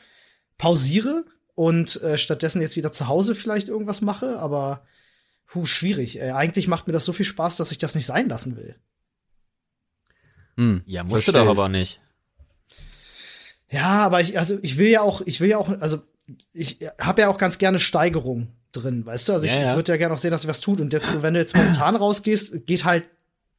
[0.63, 1.25] pausiere
[1.57, 4.87] und äh, stattdessen jetzt wieder zu Hause vielleicht irgendwas mache, aber
[5.49, 6.21] puh, schwierig.
[6.21, 6.31] Ey.
[6.31, 8.77] Eigentlich macht mir das so viel Spaß, dass ich das nicht sein lassen will.
[10.57, 12.01] Hm, ja, musst du doch aber nicht.
[13.71, 16.01] Ja, aber ich, also ich will ja auch, ich will ja auch, also
[16.53, 19.33] ich habe ja auch ganz gerne Steigerung drin, weißt du?
[19.33, 19.75] Also ich, ja, ja.
[19.75, 20.81] würde ja gerne auch sehen, dass sich was tut.
[20.81, 23.09] Und jetzt, wenn du jetzt momentan rausgehst, geht halt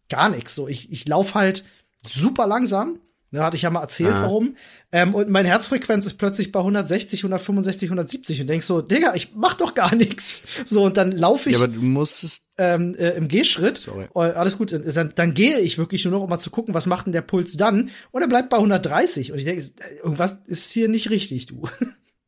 [0.08, 0.56] gar nichts.
[0.56, 1.66] So, ich, ich laufe halt
[2.08, 3.02] super langsam.
[3.34, 4.22] Da ne, hatte ich ja mal erzählt, ja.
[4.22, 4.56] warum.
[4.92, 9.32] Ähm, und meine Herzfrequenz ist plötzlich bei 160, 165, 170 und denkst so, Digga, ich
[9.34, 10.44] mach doch gar nichts.
[10.66, 11.58] So, und dann laufe ich.
[11.58, 12.44] Ja, aber du musstest.
[12.60, 13.78] Ähm, äh, im Gehschritt.
[13.78, 14.06] Sorry.
[14.14, 14.72] Oh, alles gut.
[14.72, 17.24] Dann, dann gehe ich wirklich nur noch, um mal zu gucken, was macht denn der
[17.24, 17.90] Puls dann?
[18.12, 19.32] Und er bleibt bei 130.
[19.32, 19.64] Und ich denke,
[20.04, 21.64] irgendwas ist hier nicht richtig, du.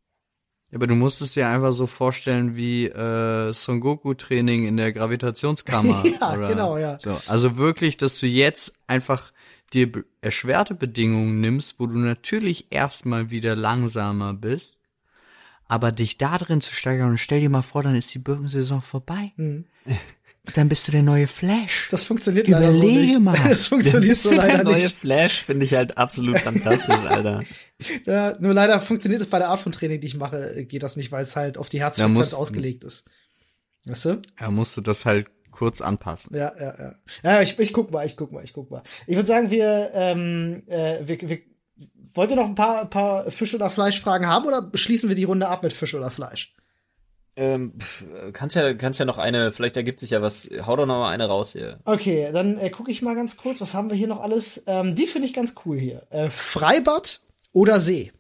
[0.74, 6.04] aber du musst es dir einfach so vorstellen wie äh, Son Goku-Training in der Gravitationskammer.
[6.20, 6.98] ja, oder genau, ja.
[7.00, 7.16] So.
[7.28, 9.32] Also wirklich, dass du jetzt einfach
[9.76, 14.78] dir erschwerte Bedingungen nimmst, wo du natürlich erstmal wieder langsamer bist,
[15.68, 18.82] aber dich da drin zu steigern und stell dir mal vor, dann ist die Birkensaison
[18.82, 19.34] vorbei.
[19.36, 19.66] Mhm.
[20.54, 21.88] Dann bist du der neue Flash.
[21.90, 23.20] Das funktioniert Überlege leider so nicht.
[23.20, 23.38] mal.
[23.50, 24.96] Das funktioniert so leider der neue nicht.
[24.96, 27.44] Flash finde ich halt absolut fantastisch, Alter.
[28.06, 30.98] Ja, nur leider funktioniert es bei der Art von Training, die ich mache, geht das
[30.98, 33.06] nicht, weil es halt auf die Herzfrequenz ausgelegt ist.
[33.86, 34.22] Weißt du?
[34.40, 36.36] Ja, musst du das halt kurz anpassen.
[36.36, 36.96] Ja, ja, ja.
[37.24, 38.84] Ja, ich, ich guck mal, ich guck mal, ich guck mal.
[39.08, 41.40] Ich würde sagen, wir, ähm, äh, wir, wir
[42.14, 45.48] wollt ihr noch ein paar, paar Fisch- oder Fleischfragen haben oder schließen wir die Runde
[45.48, 46.54] ab mit Fisch oder Fleisch?
[47.38, 47.74] Ähm,
[48.34, 50.50] kannst ja, kannst ja noch eine, vielleicht ergibt sich ja was.
[50.66, 51.80] Hau doch noch mal eine raus hier.
[51.84, 54.64] Okay, dann äh, gucke ich mal ganz kurz, was haben wir hier noch alles?
[54.68, 56.04] Ähm, die finde ich ganz cool hier.
[56.10, 58.12] Äh, Freibad oder See?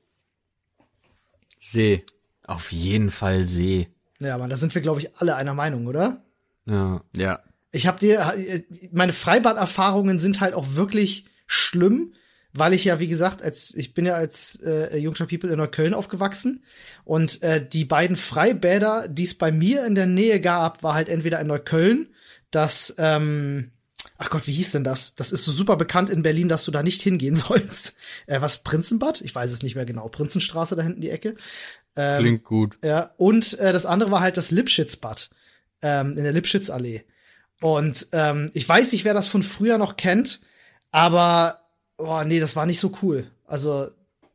[1.59, 2.05] See.
[2.45, 3.89] Auf jeden Fall See.
[4.19, 6.24] Ja, aber da sind wir, glaube ich, alle einer Meinung, oder?
[6.65, 7.01] Ja.
[7.15, 7.39] Ja.
[7.71, 12.13] Ich habe dir, äh, meine Freibad-Erfahrungen sind halt auch wirklich schlimm
[12.57, 15.93] weil ich ja, wie gesagt, als ich bin ja als äh, Jungscher People in Neukölln
[15.93, 16.63] aufgewachsen
[17.03, 21.09] und äh, die beiden Freibäder, die es bei mir in der Nähe gab, war halt
[21.09, 22.13] entweder in Neukölln,
[22.51, 23.71] das ähm,
[24.17, 25.15] Ach Gott, wie hieß denn das?
[25.15, 27.95] Das ist so super bekannt in Berlin, dass du da nicht hingehen sollst.
[28.27, 29.19] Äh, was, Prinzenbad?
[29.21, 30.07] Ich weiß es nicht mehr genau.
[30.07, 31.35] Prinzenstraße da hinten die Ecke.
[31.97, 32.77] Ähm, Klingt gut.
[32.81, 35.31] Ja, und äh, das andere war halt das Lipschitzbad
[35.85, 37.03] ähm, in der Lipschitzallee.
[37.61, 40.41] Und ähm, ich weiß nicht, wer das von früher noch kennt,
[40.91, 41.61] aber
[41.97, 43.29] oh nee, das war nicht so cool.
[43.45, 43.87] Also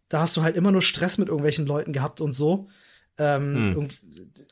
[0.09, 2.69] da hast du halt immer nur Stress mit irgendwelchen Leuten gehabt und so.
[3.19, 3.89] Ähm, hm.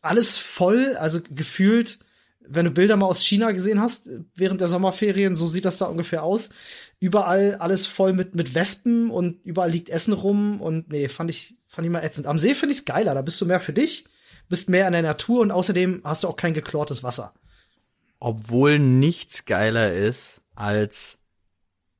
[0.02, 2.00] Alles voll, also gefühlt,
[2.40, 5.86] wenn du Bilder mal aus China gesehen hast, während der Sommerferien, so sieht das da
[5.86, 6.50] ungefähr aus.
[6.98, 11.58] Überall alles voll mit, mit Wespen und überall liegt Essen rum und nee, fand ich,
[11.68, 12.26] fand ich mal ätzend.
[12.26, 14.06] Am See finde ich's geiler, da bist du mehr für dich,
[14.48, 17.32] bist mehr in der Natur und außerdem hast du auch kein geklortes Wasser.
[18.20, 21.18] Obwohl nichts geiler ist als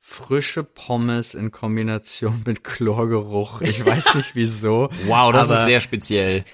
[0.00, 3.60] frische Pommes in Kombination mit Chlorgeruch.
[3.60, 4.88] Ich weiß nicht wieso.
[5.06, 6.44] wow, das ist sehr speziell.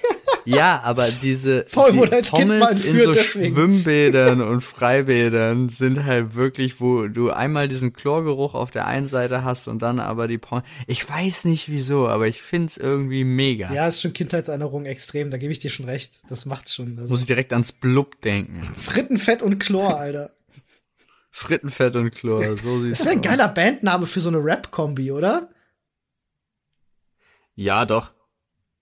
[0.44, 3.54] Ja, aber diese Voll, die Pommes in so deswegen.
[3.54, 9.44] Schwimmbädern und Freibädern sind halt wirklich, wo du einmal diesen Chlorgeruch auf der einen Seite
[9.44, 10.64] hast und dann aber die Pommes.
[10.86, 13.72] Ich weiß nicht wieso, aber ich find's irgendwie mega.
[13.72, 16.12] Ja, ist schon Kindheitserinnerung extrem, da gebe ich dir schon recht.
[16.28, 16.98] Das macht's schon.
[16.98, 18.62] Also Muss ich direkt ans Blub denken.
[18.74, 20.30] Frittenfett und Chlor, Alter.
[21.30, 25.48] Frittenfett und Chlor, so sieht's Das wäre ein geiler Bandname für so eine Rap-Kombi, oder?
[27.56, 28.13] Ja, doch.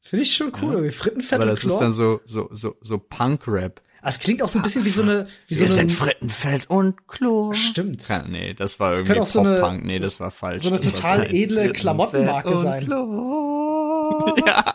[0.03, 0.91] Finde ich schon cool, ja.
[0.91, 1.73] Frittenfett Aber und das Chlor.
[1.75, 3.81] ist dann so, so, so, so Punk-Rap.
[4.05, 5.89] Ah, es klingt auch so ein bisschen wie so eine, wie Wir so eine.
[5.89, 7.55] sind Frittenfett und Chlor.
[7.55, 8.09] Stimmt.
[8.09, 9.85] Ja, nee, das war irgendwie könnte auch so eine- Pop-Punk.
[9.85, 10.63] Nee, das war falsch.
[10.63, 12.83] So eine Das total halt edle Klamottenmarke und sein.
[12.85, 14.35] Chlor.
[14.47, 14.75] ja.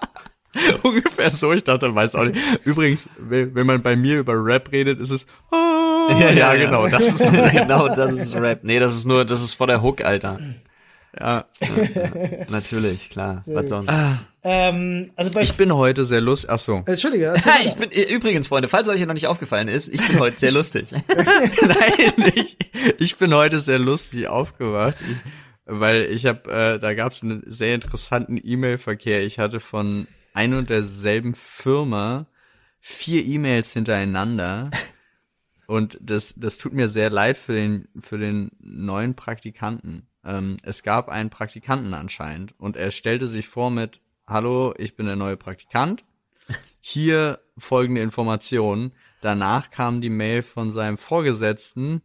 [0.84, 2.38] Ungefähr so, ich dachte, weiß auch nicht.
[2.66, 6.88] Übrigens, wenn man bei mir über Rap redet, ist es, ah, ja, ja, ja, genau,
[6.88, 8.64] das ist, genau, das ist Rap.
[8.64, 10.40] Nee, das ist nur, das ist vor der Hook, Alter.
[11.20, 13.42] Ja, ja, natürlich, klar.
[13.46, 13.90] Sehr Was sonst?
[13.90, 14.20] Ah.
[14.44, 16.50] Ähm, also bei ich bin heute sehr lustig.
[16.50, 16.84] Ach so.
[16.86, 17.36] Entschuldige.
[17.66, 20.90] ich bin übrigens, Freunde, falls euch noch nicht aufgefallen ist, ich bin heute sehr lustig.
[21.62, 22.58] Nein, ich,
[23.00, 24.96] ich bin heute sehr lustig aufgewacht.
[25.66, 29.26] Weil ich habe, äh, da gab es einen sehr interessanten E-Mail-Verkehr.
[29.26, 32.26] Ich hatte von ein und derselben Firma
[32.80, 34.72] vier E-Mails hintereinander.
[35.66, 40.08] Und das, das tut mir sehr leid für den, für den neuen Praktikanten.
[40.28, 45.08] Ähm, es gab einen Praktikanten anscheinend und er stellte sich vor mit, hallo, ich bin
[45.08, 46.04] der neue Praktikant.
[46.80, 48.92] Hier folgende Informationen.
[49.22, 52.02] Danach kam die Mail von seinem Vorgesetzten,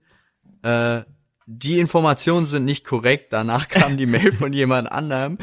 [0.62, 1.02] äh,
[1.46, 3.32] die Informationen sind nicht korrekt.
[3.32, 5.38] Danach kam die Mail von jemand anderem.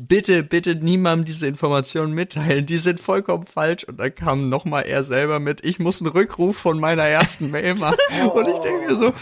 [0.00, 2.66] Bitte, bitte niemandem diese Informationen mitteilen.
[2.66, 3.84] Die sind vollkommen falsch.
[3.84, 7.74] Und dann kam nochmal er selber mit, ich muss einen Rückruf von meiner ersten Mail
[7.74, 7.96] machen.
[8.22, 8.28] Oh.
[8.38, 9.14] Und ich denke mir so,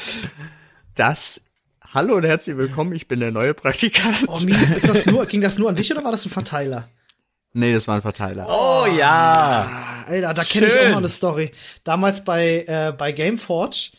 [0.96, 1.40] das
[1.96, 4.26] Hallo und herzlich willkommen, ich bin der neue Praktikant.
[4.28, 6.90] Oh mies, ist das nur, ging das nur an dich oder war das ein Verteiler?
[7.54, 8.46] Nee, das war ein Verteiler.
[8.50, 10.04] Oh ja.
[10.06, 11.52] Alter, da kenne ich auch mal eine Story.
[11.84, 13.92] Damals bei, äh, bei Gameforge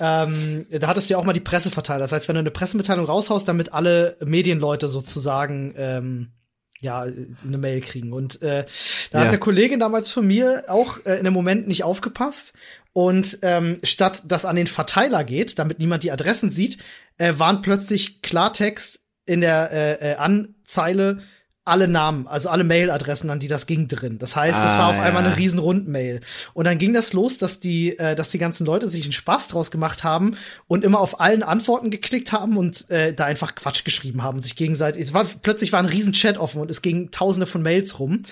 [0.00, 2.00] ähm, da hattest du ja auch mal die Presseverteiler.
[2.00, 6.32] Das heißt, wenn du eine Pressemitteilung raushaust, damit alle Medienleute sozusagen ähm,
[6.80, 8.12] ja eine Mail kriegen.
[8.12, 8.66] Und äh,
[9.12, 9.24] da ja.
[9.24, 12.54] hat eine Kollegin damals von mir auch äh, in dem Moment nicht aufgepasst.
[12.94, 16.78] Und ähm, statt dass an den Verteiler geht, damit niemand die Adressen sieht,
[17.18, 21.18] äh, waren plötzlich Klartext in der äh, äh, Anzeile
[21.66, 24.18] alle Namen, also alle Mailadressen, an die das ging drin.
[24.18, 25.02] Das heißt, es ah, war auf ja.
[25.02, 26.20] einmal eine riesen Rundmail.
[26.52, 29.48] Und dann ging das los, dass die, äh, dass die ganzen Leute sich einen Spaß
[29.48, 30.36] draus gemacht haben
[30.66, 34.56] und immer auf allen Antworten geklickt haben und äh, da einfach Quatsch geschrieben haben, sich
[34.56, 35.02] gegenseitig.
[35.02, 38.22] Es war plötzlich war ein riesen Chat offen und es ging Tausende von Mails rum.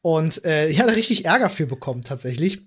[0.00, 2.62] Und äh, ich hatte richtig Ärger für bekommen tatsächlich.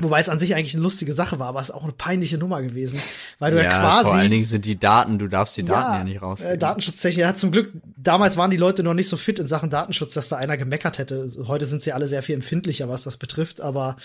[0.00, 2.36] Wobei es an sich eigentlich eine lustige Sache war, aber es ist auch eine peinliche
[2.36, 3.00] Nummer gewesen,
[3.38, 5.98] weil du ja, ja quasi vor allen Dingen sind die Daten, du darfst die Daten
[5.98, 6.40] ja, nicht raus.
[6.40, 7.72] Äh, Datenschutztechnik, ja zum Glück.
[7.96, 10.98] Damals waren die Leute noch nicht so fit in Sachen Datenschutz, dass da einer gemeckert
[10.98, 11.30] hätte.
[11.46, 13.96] Heute sind sie alle sehr viel empfindlicher, was das betrifft, aber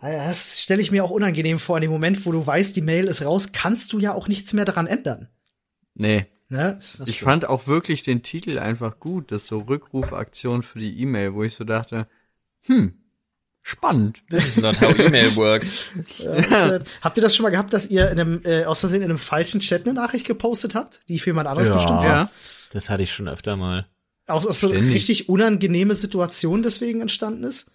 [0.00, 1.76] äh, das stelle ich mir auch unangenehm vor.
[1.76, 4.54] In dem Moment, wo du weißt, die Mail ist raus, kannst du ja auch nichts
[4.54, 5.28] mehr daran ändern.
[5.94, 6.26] Nee.
[6.48, 11.34] Ja, ich fand auch wirklich den Titel einfach gut, das so Rückrufaktion für die E-Mail,
[11.34, 12.08] wo ich so dachte,
[12.62, 12.99] hm,
[13.70, 14.20] Spannend.
[14.30, 15.84] This is not how email works.
[16.18, 19.02] ja, äh, habt ihr das schon mal gehabt, dass ihr in einem, äh, aus Versehen
[19.02, 22.04] in einem falschen Chat eine Nachricht gepostet habt, die für jemand anderes ja, bestimmt war?
[22.04, 22.30] Ja,
[22.72, 23.86] das hatte ich schon öfter mal.
[24.26, 27.70] Auch aus so eine richtig unangenehme Situation deswegen entstanden ist?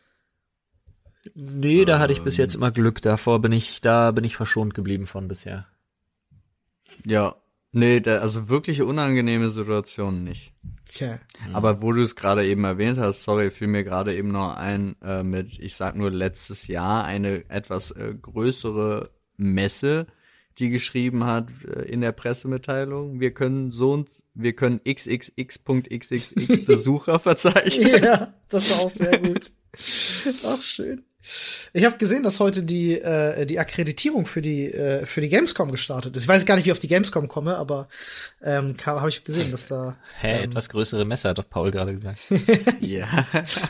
[1.33, 3.01] Nee, da hatte ich bis jetzt immer Glück.
[3.01, 5.65] Davor bin ich, da bin ich verschont geblieben von bisher.
[7.05, 7.35] Ja,
[7.75, 10.53] nee, da, also wirkliche unangenehme Situationen nicht.
[10.89, 11.19] Okay.
[11.53, 14.95] Aber wo du es gerade eben erwähnt hast, sorry, fiel mir gerade eben noch ein
[15.03, 20.07] äh, mit, ich sag nur letztes Jahr, eine etwas äh, größere Messe,
[20.57, 26.33] die geschrieben hat äh, in der Pressemitteilung, wir können so und wir können xxx.xxx
[26.65, 28.03] Besucher verzeichnen.
[28.03, 29.51] Ja, das war auch sehr gut.
[30.45, 31.03] Ach schön.
[31.73, 35.71] Ich habe gesehen, dass heute die äh, die Akkreditierung für die äh, für die Gamescom
[35.71, 36.23] gestartet ist.
[36.23, 37.87] Ich weiß gar nicht, wie ich auf die Gamescom komme, aber
[38.43, 41.93] ähm, habe ich gesehen, dass da Hä, ähm, etwas größere Messer hat doch Paul gerade
[41.93, 42.19] gesagt.
[42.79, 43.27] ja.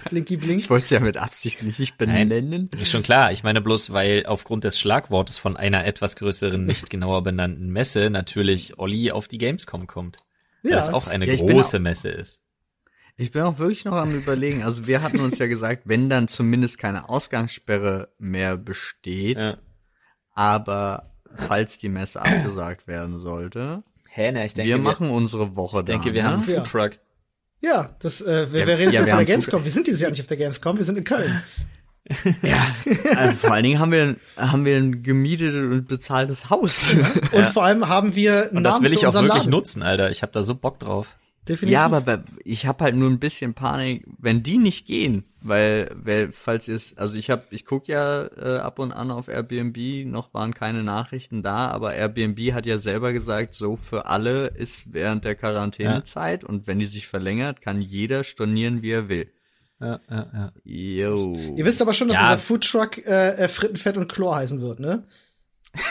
[0.10, 0.62] Blinky Blink.
[0.62, 2.70] Ich wollte es ja mit Absicht nicht benennen.
[2.72, 3.32] Nein, ist schon klar.
[3.32, 8.10] Ich meine bloß, weil aufgrund des Schlagwortes von einer etwas größeren, nicht genauer benannten Messe
[8.10, 10.18] natürlich Olli auf die Gamescom kommt.
[10.64, 10.76] Ja.
[10.76, 12.42] Das auch eine ja, große Messe ist.
[13.18, 14.64] Ich bin auch wirklich noch am überlegen.
[14.64, 19.58] Also wir hatten uns ja gesagt, wenn dann zumindest keine Ausgangssperre mehr besteht, ja.
[20.34, 25.58] aber falls die Messe abgesagt werden sollte, Hä, ne, ich denke, wir machen wir, unsere
[25.58, 26.30] Woche Ich denke, wir ne?
[26.30, 27.00] haben einen Foodtruck.
[27.62, 29.64] Ja, das, äh, wir, ja, wir reden ja, wir von der Gamescom.
[29.64, 31.42] Wir sind dieses Jahr nicht auf der Gamescom, wir sind in Köln.
[32.44, 32.64] ja,
[33.16, 36.94] also vor allen Dingen haben wir, haben wir ein gemietetes und bezahltes Haus.
[36.94, 37.08] Ja.
[37.32, 37.52] Und ja.
[37.52, 39.52] vor allem haben wir einen Und das will ich auch wirklich Laden.
[39.52, 40.12] nutzen, Alter.
[40.12, 41.18] Ich habe da so Bock drauf.
[41.48, 41.74] Definitiv.
[41.74, 46.32] Ja, aber ich habe halt nur ein bisschen Panik, wenn die nicht gehen, weil, weil
[46.32, 50.08] falls ihr es, also ich habe, ich guck ja äh, ab und an auf Airbnb,
[50.08, 54.94] noch waren keine Nachrichten da, aber Airbnb hat ja selber gesagt, so für alle ist
[54.94, 56.50] während der Quarantänezeit ja.
[56.50, 59.32] und wenn die sich verlängert, kann jeder stornieren, wie er will.
[59.80, 60.52] Ja, ja, ja.
[60.64, 61.36] Yo.
[61.56, 62.32] Ihr wisst aber schon, dass ja.
[62.32, 65.06] unser Foodtruck äh, äh, Frittenfett und Chlor heißen wird, ne?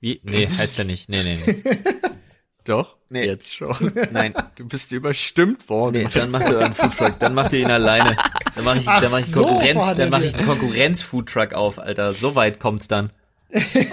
[0.00, 0.20] Wie?
[0.22, 1.08] Nee, heißt ja nicht.
[1.08, 1.62] Nee, nee, nee.
[2.64, 3.26] Doch, nee.
[3.26, 3.92] jetzt schon.
[4.12, 4.34] Nein.
[4.56, 6.02] Du bist überstimmt worden.
[6.02, 8.16] Nee, dann macht er einen Foodtruck, dann macht ihr ihn alleine.
[8.54, 11.78] Dann mache ich, Ach dann mach ich Konkurrenz, so dann mache ich einen Konkurrenz-Foodtruck auf,
[11.78, 12.12] Alter.
[12.12, 13.10] So weit kommt's dann.
[13.52, 13.86] Okay.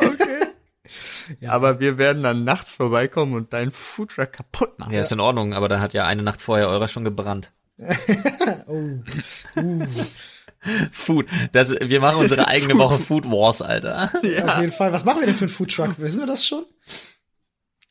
[1.40, 1.52] Ja.
[1.52, 4.94] Aber wir werden dann nachts vorbeikommen und deinen Foodtruck kaputt machen.
[4.94, 7.52] Ja, ist in Ordnung, aber dann hat ja eine Nacht vorher eurer schon gebrannt.
[8.68, 9.00] oh.
[9.56, 9.86] Uh.
[10.92, 11.28] Food.
[11.52, 14.12] Das, wir machen unsere eigene Woche Food Wars, Alter.
[14.24, 14.46] Ja.
[14.46, 14.94] Auf jeden Fall.
[14.94, 16.00] Was machen wir denn für einen Food Truck?
[16.00, 16.66] Wissen wir das schon?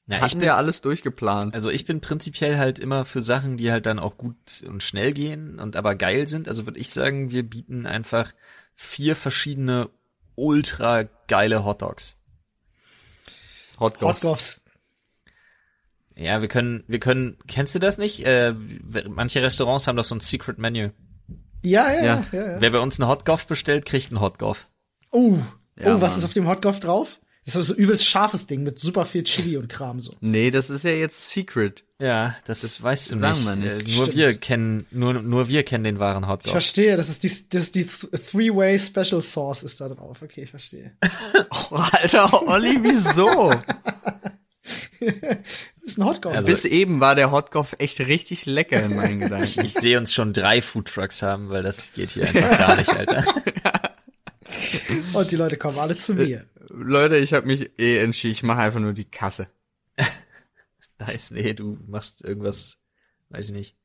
[0.07, 1.55] Ja, Hatten wir alles durchgeplant.
[1.55, 4.37] Also ich bin prinzipiell halt immer für Sachen, die halt dann auch gut
[4.67, 6.49] und schnell gehen und aber geil sind.
[6.49, 8.33] Also würde ich sagen, wir bieten einfach
[8.75, 9.91] vier verschiedene
[10.35, 12.17] ultra geile Hotdogs.
[13.79, 14.23] Hotdogs.
[14.23, 14.65] Hotdogs.
[16.17, 18.27] Ja, wir können, wir können, kennst du das nicht?
[18.27, 18.55] Äh,
[19.09, 20.91] manche Restaurants haben doch so ein Secret Menu.
[21.65, 22.27] Ja, ja, ja.
[22.33, 22.61] ja, ja.
[22.61, 24.69] Wer bei uns einen Hotgoff bestellt, kriegt einen Hotgoff.
[25.11, 25.39] Oh,
[25.79, 26.19] ja, oh, was Mann.
[26.19, 27.21] ist auf dem Hotgoff drauf?
[27.45, 30.14] Das ist so ein übelst scharfes Ding mit super viel Chili und Kram so.
[30.20, 31.82] Nee, das ist ja jetzt Secret.
[31.99, 33.47] Ja, das, das weißt du sagen nicht.
[33.47, 33.88] Wir nicht.
[33.88, 34.16] Äh, nur Stimmt.
[34.16, 36.47] wir kennen, nur, nur wir kennen den wahren Hotdog.
[36.47, 40.18] Ich verstehe, das ist die, das ist die Three-Way Special Sauce ist da drauf.
[40.22, 40.93] Okay, ich verstehe.
[41.70, 43.53] oh, Alter, Olli, wieso?
[44.62, 46.34] das ist ein Hotdog.
[46.34, 49.45] Also, Bis eben war der Hotdog echt richtig lecker in meinen Gedanken.
[49.45, 52.90] ich, ich sehe uns schon drei Foodtrucks haben, weil das geht hier einfach gar nicht,
[52.90, 53.24] Alter.
[55.12, 56.45] Und die Leute kommen alle zu mir.
[56.69, 59.49] Leute, ich habe mich eh entschieden, ich mache einfach nur die Kasse.
[60.99, 62.85] nice, nee, du machst irgendwas,
[63.31, 63.77] weiß ich nicht.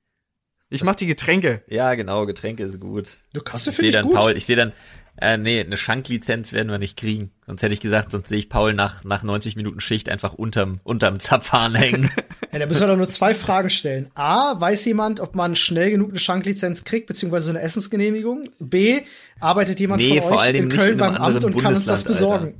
[0.69, 1.63] Ich mach die Getränke.
[1.67, 3.09] Ja, genau, Getränke ist gut.
[3.33, 4.15] Du Kasse ich sehe dann gut.
[4.15, 4.73] Paul, ich sehe dann,
[5.19, 7.31] äh, nee, eine Schanklizenz werden wir nicht kriegen.
[7.47, 10.79] Sonst hätte ich gesagt, sonst sehe ich Paul nach, nach 90 Minuten Schicht einfach unterm,
[10.83, 12.11] unterm Zapfhahn hängen.
[12.51, 14.11] ja, da müssen wir doch nur zwei Fragen stellen.
[14.13, 18.49] A, weiß jemand, ob man schnell genug eine Schanklizenz kriegt, beziehungsweise eine Essensgenehmigung?
[18.59, 19.01] B,
[19.39, 22.59] arbeitet jemand nee, von euch in Köln in beim Amt und kann uns das besorgen?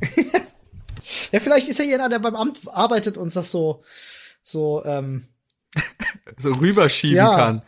[1.31, 3.83] ja, vielleicht ist ja jemand, der beim Amt arbeitet, uns das so,
[4.41, 5.27] so, ähm,
[6.37, 7.35] so rüberschieben ja.
[7.35, 7.61] kann.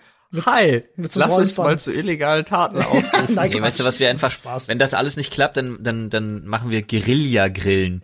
[0.45, 3.36] Hi, mit so lass uns mal zu illegalen Taten aufrufen.
[3.36, 4.67] Nein, okay, weißt du, was wir einfach Spaß.
[4.67, 8.03] Wenn das alles nicht klappt, dann dann dann machen wir Guerilla-Grillen.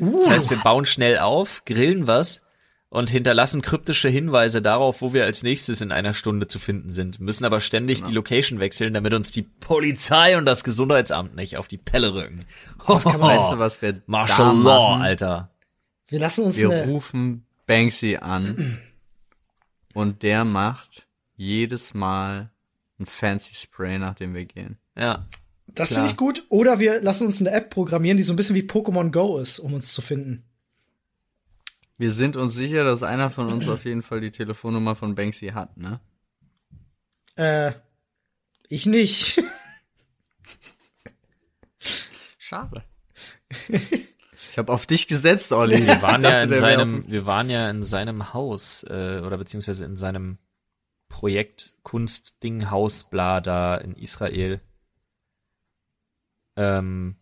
[0.00, 0.20] Uh.
[0.20, 2.42] Das heißt, wir bauen schnell auf, grillen was
[2.88, 7.20] und hinterlassen kryptische Hinweise darauf, wo wir als nächstes in einer Stunde zu finden sind.
[7.20, 8.08] Müssen aber ständig genau.
[8.08, 12.46] die Location wechseln, damit uns die Polizei und das Gesundheitsamt nicht auf die Pelle rücken.
[12.86, 15.50] Was kann man, weißt du, was wir Martial Law, Alter.
[16.08, 18.78] Wir lassen uns Wir rufen Banksy an
[19.94, 21.05] und der macht
[21.36, 22.50] jedes Mal
[22.98, 24.78] ein fancy Spray, nachdem wir gehen.
[24.96, 25.26] Ja.
[25.68, 26.44] Das finde ich gut.
[26.48, 29.58] Oder wir lassen uns eine App programmieren, die so ein bisschen wie Pokémon Go ist,
[29.58, 30.44] um uns zu finden.
[31.98, 35.48] Wir sind uns sicher, dass einer von uns auf jeden Fall die Telefonnummer von Banksy
[35.48, 36.00] hat, ne?
[37.36, 37.72] Äh,
[38.68, 39.42] ich nicht.
[42.38, 42.84] Schade.
[43.68, 45.86] Ich habe auf dich gesetzt, Olli.
[45.86, 49.96] Wir waren ja in seinem, wir waren ja in seinem Haus äh, oder beziehungsweise in
[49.96, 50.38] seinem
[51.08, 54.60] Projekt Kunstding Haus bla da in Israel.
[56.56, 57.16] Ähm,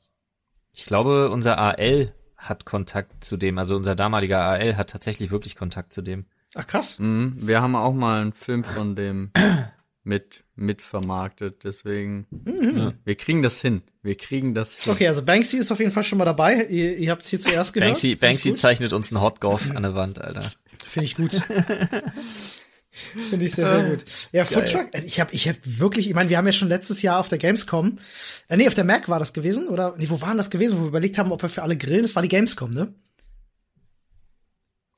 [0.73, 5.57] ich glaube, unser AL hat Kontakt zu dem, also unser damaliger AL hat tatsächlich wirklich
[5.57, 6.27] Kontakt zu dem.
[6.55, 6.99] Ach krass.
[6.99, 9.31] Mhm, wir haben auch mal einen Film von dem
[10.05, 12.77] mit mitvermarktet, deswegen mhm.
[12.77, 13.83] ja, wir kriegen das hin.
[14.03, 14.93] Wir kriegen das hin.
[14.93, 16.65] Okay, also Banksy ist auf jeden Fall schon mal dabei.
[16.67, 17.91] Ihr, ihr habt es hier zuerst gehört.
[17.91, 20.53] Banksy, Banksy zeichnet uns einen Hotgolf an der Wand, Alter.
[20.85, 21.41] Finde ich gut.
[23.31, 24.05] Finde ich sehr, sehr gut.
[24.33, 27.03] Ja, Foodtruck, also ich habe ich hab wirklich, ich meine, wir haben ja schon letztes
[27.03, 27.97] Jahr auf der Gamescom,
[28.49, 29.95] äh, nee, auf der Mac war das gewesen, oder?
[29.99, 32.03] Nee, wo waren das gewesen, wo wir überlegt haben, ob wir für alle grillen?
[32.03, 32.95] Das war die Gamescom, ne?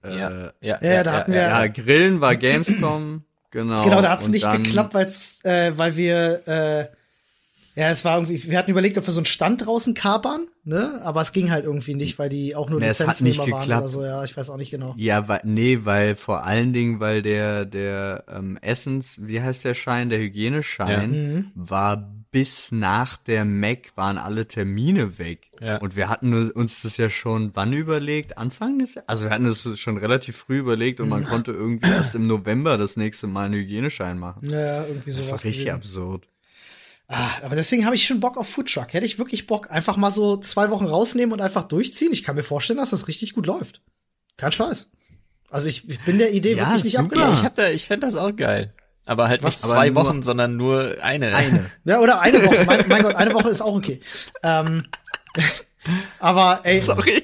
[0.04, 1.40] Äh, ja, ja, ja, da hatten wir.
[1.40, 3.84] Ja, Grillen war Gamescom, genau.
[3.84, 6.95] Genau, da hat es nicht geklappt, weil's, äh, weil wir äh,
[7.76, 10.98] ja, es war irgendwie, wir hatten überlegt, ob wir so einen Stand draußen kapern, ne?
[11.02, 14.02] Aber es ging halt irgendwie nicht, weil die auch nur nee, Lizenznehmer waren oder so,
[14.02, 14.94] ja, ich weiß auch nicht genau.
[14.96, 19.74] Ja, weil, nee, weil vor allen Dingen, weil der, der ähm, Essens, wie heißt der
[19.74, 21.20] Schein, der Hygieneschein, ja.
[21.20, 21.52] Mhm.
[21.54, 25.50] war bis nach der Mac waren alle Termine weg.
[25.60, 25.76] Ja.
[25.76, 28.36] Und wir hatten uns das ja schon wann überlegt?
[28.38, 32.14] Anfang des Also wir hatten es schon relativ früh überlegt und man konnte irgendwie erst
[32.14, 34.40] im November das nächste Mal einen Hygieneschein machen.
[34.48, 35.28] Ja, irgendwie sowas.
[35.28, 35.76] Das war richtig gewesen.
[35.76, 36.28] absurd.
[37.08, 38.92] Ah, aber deswegen habe ich schon Bock auf Foodtruck.
[38.92, 42.12] Hätte ich wirklich Bock, einfach mal so zwei Wochen rausnehmen und einfach durchziehen.
[42.12, 43.80] Ich kann mir vorstellen, dass das richtig gut läuft.
[44.36, 44.90] Kein Scheiß.
[45.48, 47.34] Also ich, ich bin der Idee ja, wirklich nicht abgeneigt.
[47.34, 48.74] Ich, hab da, ich fände das auch geil.
[49.06, 51.34] Aber halt Was, nicht zwei Wochen, sondern nur eine.
[51.34, 51.70] Eine.
[51.84, 52.64] ja, oder eine Woche.
[52.66, 54.00] Mein, mein Gott, eine Woche ist auch okay.
[54.42, 54.84] Ähm,
[56.18, 56.78] aber ey.
[56.80, 57.22] Sorry.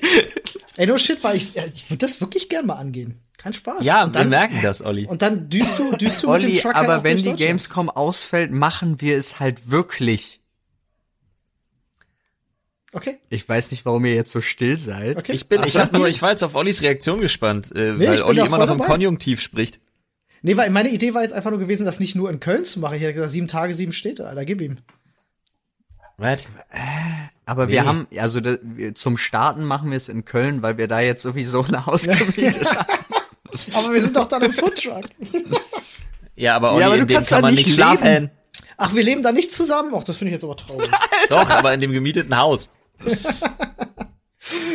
[0.77, 3.21] Ey, no shit, weil ich, ich würde das wirklich gern mal angehen.
[3.37, 3.85] Kein Spaß.
[3.85, 5.07] Ja, und dann, wir merken das, Olli.
[5.07, 7.91] Und dann düst du, düst du Olli, mit dem Truck aber halt wenn die Gamescom
[7.91, 10.41] ausfällt, machen wir es halt wirklich.
[12.93, 13.19] Okay.
[13.31, 15.17] Ich weiß nicht, warum ihr jetzt so still seid.
[15.17, 15.33] Okay.
[15.33, 18.23] Ich bin, ich hab nur, ich war jetzt auf Ollis Reaktion gespannt, äh, nee, weil
[18.23, 18.85] Olli immer noch dabei.
[18.85, 19.81] im Konjunktiv spricht.
[20.43, 22.81] Nee, weil meine Idee war jetzt einfach nur gewesen, das nicht nur in Köln zu
[22.81, 22.97] machen.
[22.97, 24.79] Ich hätte gesagt, sieben Tage, sieben Städte, Alter, gib ihm.
[26.19, 26.45] Was?
[26.71, 27.72] Äh, aber nee.
[27.72, 28.57] wir haben, also da,
[28.95, 32.70] zum Starten machen wir es in Köln, weil wir da jetzt sowieso ein Haus gemietet
[32.74, 32.86] haben.
[33.74, 35.05] Aber wir sind doch dann im Foodtruck.
[36.34, 38.07] Ja, aber, Olli, ja, aber in dem kann man nicht schlafen.
[38.07, 38.30] Leben.
[38.78, 39.93] Ach, wir leben da nicht zusammen?
[39.95, 40.88] Ach, das finde ich jetzt aber traurig.
[41.28, 42.70] Doch, aber in dem gemieteten Haus.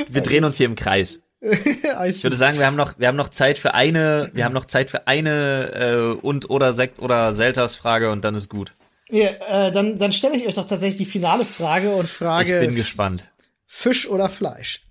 [0.07, 1.19] Wir drehen uns hier im Kreis.
[1.41, 4.65] ich würde sagen, wir haben noch, wir haben noch Zeit für eine, wir haben noch
[4.65, 8.75] Zeit für eine äh, und oder Sekt oder Selters Frage und dann ist gut.
[9.09, 12.59] Ja, äh, dann, dann stelle ich euch doch tatsächlich die finale Frage und frage.
[12.59, 13.25] Ich bin gespannt.
[13.65, 14.81] Fisch oder Fleisch?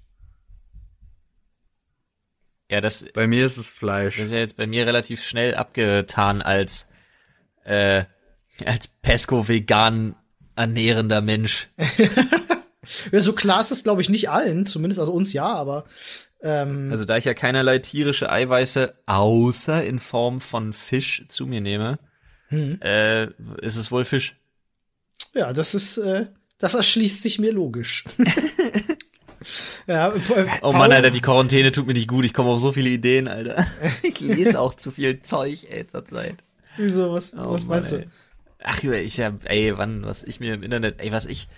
[2.71, 3.07] Ja, das.
[3.13, 4.17] Bei mir ist es Fleisch.
[4.17, 6.89] Das ist ja jetzt bei mir relativ schnell abgetan als
[7.65, 8.05] äh,
[8.65, 10.15] als Pesco vegan
[10.55, 11.69] ernährender Mensch.
[13.13, 15.85] ja, so klar ist es, glaube ich, nicht allen, zumindest also uns ja, aber
[16.43, 21.61] ähm, also da ich ja keinerlei tierische Eiweiße außer in Form von Fisch zu mir
[21.61, 21.99] nehme,
[22.49, 22.81] hm.
[22.83, 23.27] äh,
[23.61, 24.37] ist es wohl Fisch.
[25.35, 26.27] Ja, das ist, äh,
[26.59, 28.05] das erschließt sich mir logisch.
[29.87, 30.15] ja,
[30.63, 32.25] oh Mann, Alter, die Quarantäne tut mir nicht gut.
[32.25, 33.67] Ich komme auf so viele Ideen, Alter.
[34.03, 36.43] Ich lese auch zu viel Zeug, ey, zur Zeit.
[36.77, 37.13] Wieso?
[37.13, 38.09] Was, oh, was meinst Mann, du?
[38.63, 41.49] Ach, ich ja, ey, wann, was ich mir im Internet, ey, was ich,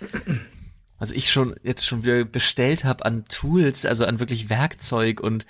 [0.97, 5.45] was ich schon jetzt schon wieder bestellt habe an Tools, also an wirklich Werkzeug und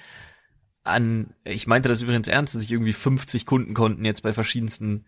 [0.84, 5.06] an, ich meinte das übrigens ernst, dass ich irgendwie 50 Kundenkonten jetzt bei verschiedensten,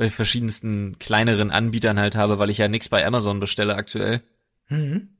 [0.00, 4.22] bei verschiedensten kleineren Anbietern halt habe, weil ich ja nichts bei Amazon bestelle aktuell.
[4.68, 5.10] Mhm.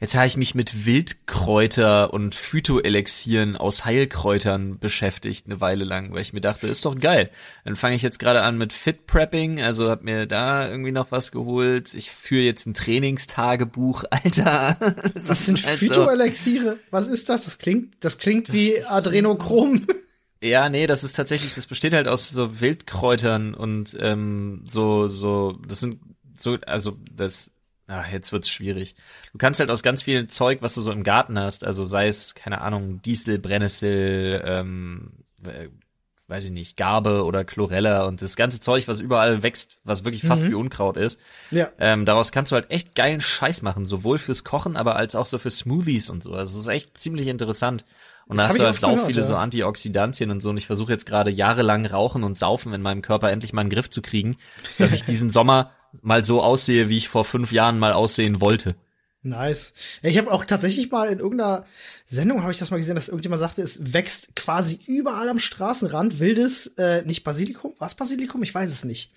[0.00, 6.22] Jetzt habe ich mich mit Wildkräuter und Phytoelixieren aus Heilkräutern beschäftigt eine Weile lang, weil
[6.22, 7.30] ich mir dachte, ist doch geil.
[7.64, 11.12] Dann fange ich jetzt gerade an mit Fit Prepping, also habe mir da irgendwie noch
[11.12, 11.94] was geholt.
[11.94, 14.76] Ich führe jetzt ein Trainingstagebuch, Alter.
[15.14, 16.72] Das was sind halt Phytoelixiere?
[16.72, 16.78] So.
[16.90, 17.44] Was ist das?
[17.44, 19.86] Das klingt, das klingt wie Adrenochrom.
[20.48, 25.58] Ja, nee, das ist tatsächlich, das besteht halt aus so Wildkräutern und ähm, so, so,
[25.66, 25.98] das sind
[26.36, 27.52] so, also das
[27.88, 28.96] Ah, jetzt wird's schwierig.
[29.32, 32.08] Du kannst halt aus ganz viel Zeug, was du so im Garten hast, also sei
[32.08, 35.12] es, keine Ahnung, Diesel, Brennnessel, ähm,
[35.46, 35.68] äh,
[36.26, 40.24] weiß ich nicht, Garbe oder Chlorella und das ganze Zeug, was überall wächst, was wirklich
[40.24, 40.50] fast mhm.
[40.50, 41.20] wie Unkraut ist.
[41.52, 41.68] Ja.
[41.78, 45.26] Ähm, daraus kannst du halt echt geilen Scheiß machen, sowohl fürs Kochen, aber als auch
[45.26, 46.32] so für Smoothies und so.
[46.32, 47.84] Also es ist echt ziemlich interessant.
[48.26, 49.26] Und da hast du halt viele ja.
[49.26, 50.50] so Antioxidantien und so.
[50.50, 53.68] Und ich versuche jetzt gerade jahrelang Rauchen und Saufen in meinem Körper endlich mal in
[53.68, 54.36] den Griff zu kriegen,
[54.78, 55.70] dass ich diesen Sommer
[56.02, 58.74] mal so aussehe, wie ich vor fünf Jahren mal aussehen wollte.
[59.22, 59.74] Nice.
[60.02, 61.66] Ich habe auch tatsächlich mal in irgendeiner
[62.04, 66.20] Sendung habe ich das mal gesehen, dass irgendjemand sagte, es wächst quasi überall am Straßenrand
[66.20, 68.42] wildes, äh, nicht Basilikum, was Basilikum?
[68.42, 69.12] Ich weiß es nicht.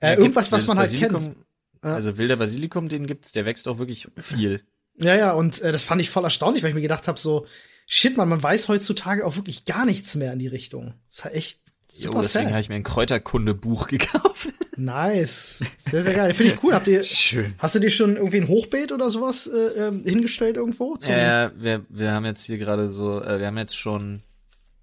[0.00, 1.34] Äh, ja, irgendwas, was man halt kennt.
[1.80, 4.62] Also wilder Basilikum, den gibt's, der wächst auch wirklich viel.
[4.96, 7.46] Ja, ja, und äh, das fand ich voll erstaunlich, weil ich mir gedacht habe, so,
[7.86, 10.94] shit, man, man weiß heutzutage auch wirklich gar nichts mehr in die Richtung.
[11.08, 14.48] Das ist halt echt Super jo, deswegen habe ich mir ein Kräuterkunde-Buch gekauft.
[14.76, 15.62] Nice.
[15.76, 16.34] Sehr, sehr geil.
[16.34, 16.74] Finde ich cool.
[16.74, 17.54] Habt ihr, Schön.
[17.58, 20.96] Hast du dir schon irgendwie ein Hochbeet oder sowas äh, ähm, hingestellt irgendwo?
[21.02, 24.22] Ja, ja, wir, wir haben jetzt hier gerade so, äh, wir haben jetzt schon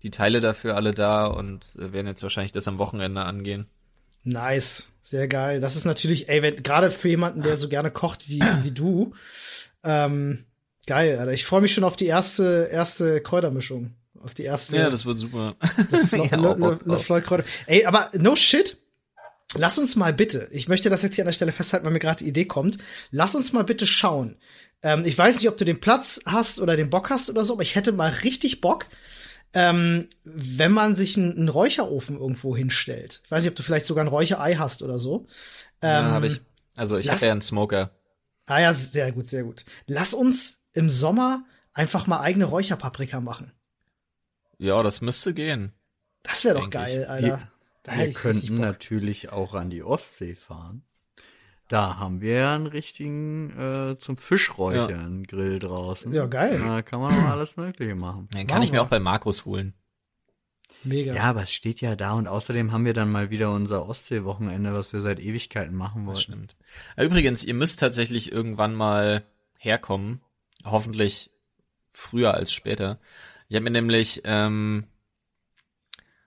[0.04, 3.66] die Teile dafür alle da und äh, werden jetzt wahrscheinlich das am Wochenende angehen.
[4.24, 4.94] Nice.
[5.02, 5.60] Sehr geil.
[5.60, 9.14] Das ist natürlich, ey, wenn, gerade für jemanden, der so gerne kocht wie, wie du,
[9.84, 10.46] ähm,
[10.88, 11.32] geil, Alter.
[11.32, 14.78] Ich freue mich schon auf die erste, erste Kräutermischung auf die erste.
[14.78, 15.56] Ja, das wird super.
[16.12, 18.78] Le, Ey, aber no shit.
[19.58, 22.00] Lass uns mal bitte, ich möchte das jetzt hier an der Stelle festhalten, weil mir
[22.00, 22.78] gerade die Idee kommt.
[23.10, 24.38] Lass uns mal bitte schauen.
[24.82, 27.54] Ähm, ich weiß nicht, ob du den Platz hast oder den Bock hast oder so,
[27.54, 28.86] aber ich hätte mal richtig Bock,
[29.54, 33.22] ähm, wenn man sich einen, einen Räucherofen irgendwo hinstellt.
[33.26, 35.28] Ich weiß nicht, ob du vielleicht sogar ein Räucherei hast oder so.
[35.82, 36.40] Ähm, ja, habe ich.
[36.78, 37.92] Also ich habe ja einen Smoker.
[38.46, 39.66] Ah ja, sehr gut, sehr gut.
[39.86, 41.44] Lass uns im Sommer
[41.74, 43.52] einfach mal eigene Räucherpaprika machen.
[44.58, 45.74] Ja, das müsste gehen.
[46.24, 47.10] Das wäre doch geil, ich.
[47.10, 47.52] Alter.
[47.84, 50.84] Da wir könnten natürlich auch an die Ostsee fahren.
[51.68, 55.26] Da haben wir ja einen richtigen äh, zum Fischräuchern ja.
[55.26, 56.12] Grill draußen.
[56.14, 56.60] Ja, geil.
[56.60, 58.28] Da kann man auch alles Mögliche machen.
[58.34, 58.66] Den kann wow.
[58.66, 59.74] ich mir auch bei Markus holen.
[60.84, 61.14] Mega.
[61.14, 64.74] Ja, aber es steht ja da und außerdem haben wir dann mal wieder unser Ostsee-Wochenende,
[64.74, 66.16] was wir seit Ewigkeiten machen wollen.
[66.16, 66.56] Das stimmt.
[66.98, 69.24] Übrigens, ihr müsst tatsächlich irgendwann mal
[69.58, 70.22] herkommen.
[70.64, 71.32] Hoffentlich
[71.92, 73.00] früher als später.
[73.48, 74.86] Ich habe mir nämlich, ähm,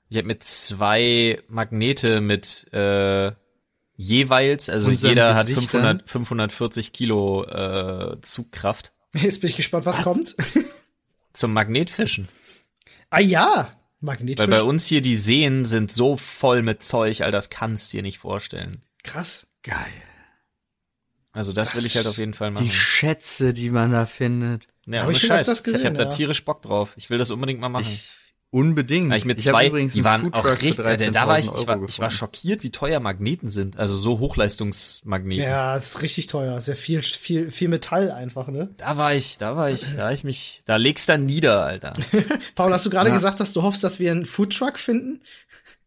[0.09, 3.33] ich habe mir zwei Magnete mit äh,
[3.97, 8.93] jeweils, also Unseren jeder hat 500, 540 Kilo äh, Zugkraft.
[9.15, 10.05] Jetzt bin ich gespannt, was, was?
[10.05, 10.37] kommt.
[11.33, 12.29] Zum Magnetfischen.
[13.11, 13.71] Ah ja,
[14.01, 14.53] Magnetfischen.
[14.53, 17.99] Weil bei uns hier die Seen sind so voll mit Zeug, all das kannst du
[17.99, 18.83] dir nicht vorstellen.
[19.03, 19.47] Krass.
[19.63, 20.03] Geil.
[21.35, 22.65] Also das, das will ich halt auf jeden Fall machen.
[22.65, 24.69] Die Schätze, die man da findet.
[24.87, 25.47] Ja, aber ich Scheiß.
[25.47, 26.05] Das gesehen, ich habe ja.
[26.05, 26.95] da tierisch Bock drauf.
[26.97, 27.87] Ich will das unbedingt mal machen.
[27.89, 28.13] Ich,
[28.55, 29.11] unbedingt.
[29.11, 31.99] Weil ich mit zwei, die waren auch richtig, äh, da war ich, ich war, ich
[31.99, 33.77] war schockiert, wie teuer Magneten sind.
[33.79, 35.43] Also so Hochleistungsmagneten.
[35.43, 36.61] Ja, ist richtig teuer.
[36.61, 38.73] Sehr viel, viel, viel Metall einfach, ne?
[38.77, 41.95] Da war ich, da war ich, da ich mich, da legst dann nieder, Alter.
[42.55, 43.17] Paul, hast du gerade ja.
[43.17, 45.21] gesagt, dass du hoffst, dass wir einen Foodtruck finden?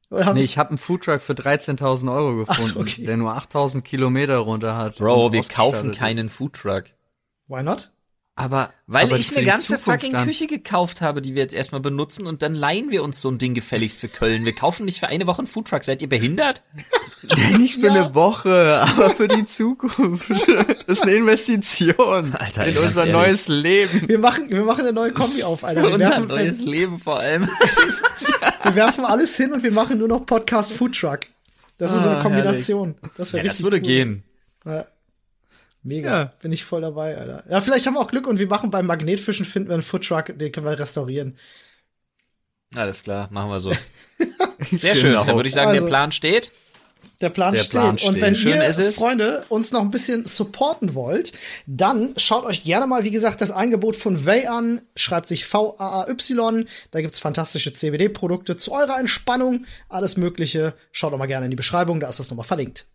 [0.10, 3.06] Hab nee, ich habe einen Foodtruck für 13.000 Euro gefunden, so, okay.
[3.06, 4.98] der nur 8.000 Kilometer runter hat.
[4.98, 6.86] Bro, wir kaufen keinen Foodtruck.
[7.48, 7.92] Why not?
[8.40, 10.28] Aber weil aber ich eine ganze fucking dann.
[10.28, 13.40] Küche gekauft habe, die wir jetzt erstmal benutzen und dann leihen wir uns so ein
[13.40, 14.46] Ding gefälligst für Köln.
[14.46, 15.84] Wir kaufen nicht für eine Woche einen Foodtruck.
[15.84, 16.62] Seid ihr behindert?
[17.36, 17.94] nee, nicht für ja.
[17.94, 20.30] eine Woche, aber für die Zukunft.
[20.30, 24.08] Das ist eine Investition Alter, in unser neues Leben.
[24.08, 25.82] Wir machen, wir machen eine neue Kombi auf, Alter.
[25.82, 27.50] Wir unser neues Leben vor allem.
[28.68, 31.22] wir werfen alles hin und wir machen nur noch Podcast Foodtruck.
[31.78, 32.96] Das ist so eine ah, Kombination.
[32.96, 33.18] Herrlich.
[33.18, 33.84] Das wäre ja, richtig Das würde cool.
[33.84, 34.24] gehen.
[34.66, 34.88] Ja.
[35.84, 36.34] Mega, ja.
[36.42, 37.46] bin ich voll dabei, Alter.
[37.50, 40.38] Ja, vielleicht haben wir auch Glück und wir machen beim Magnetfischen, finden wir einen Foodtruck,
[40.38, 41.38] den können wir restaurieren.
[42.76, 43.72] Alles klar, machen wir so.
[44.72, 46.52] Sehr schön, dann würde ich sagen, also, der Plan steht.
[47.22, 47.72] Der Plan, der steht.
[47.72, 48.10] Plan steht.
[48.10, 51.34] Und wenn Schön ihr, Freunde, uns noch ein bisschen supporten wollt,
[51.66, 54.82] dann schaut euch gerne mal, wie gesagt, das Angebot von Way an.
[54.96, 56.66] Schreibt sich V-A-A-Y.
[56.92, 59.66] Da gibt's fantastische CBD-Produkte zu eurer Entspannung.
[59.90, 60.76] Alles Mögliche.
[60.92, 62.86] Schaut doch mal gerne in die Beschreibung, da ist das nochmal verlinkt.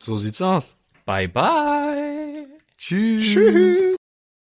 [0.00, 0.74] So sieht's aus.
[1.06, 2.48] Bye bye.
[2.76, 3.24] Tschüss.
[3.24, 3.96] Tschüss.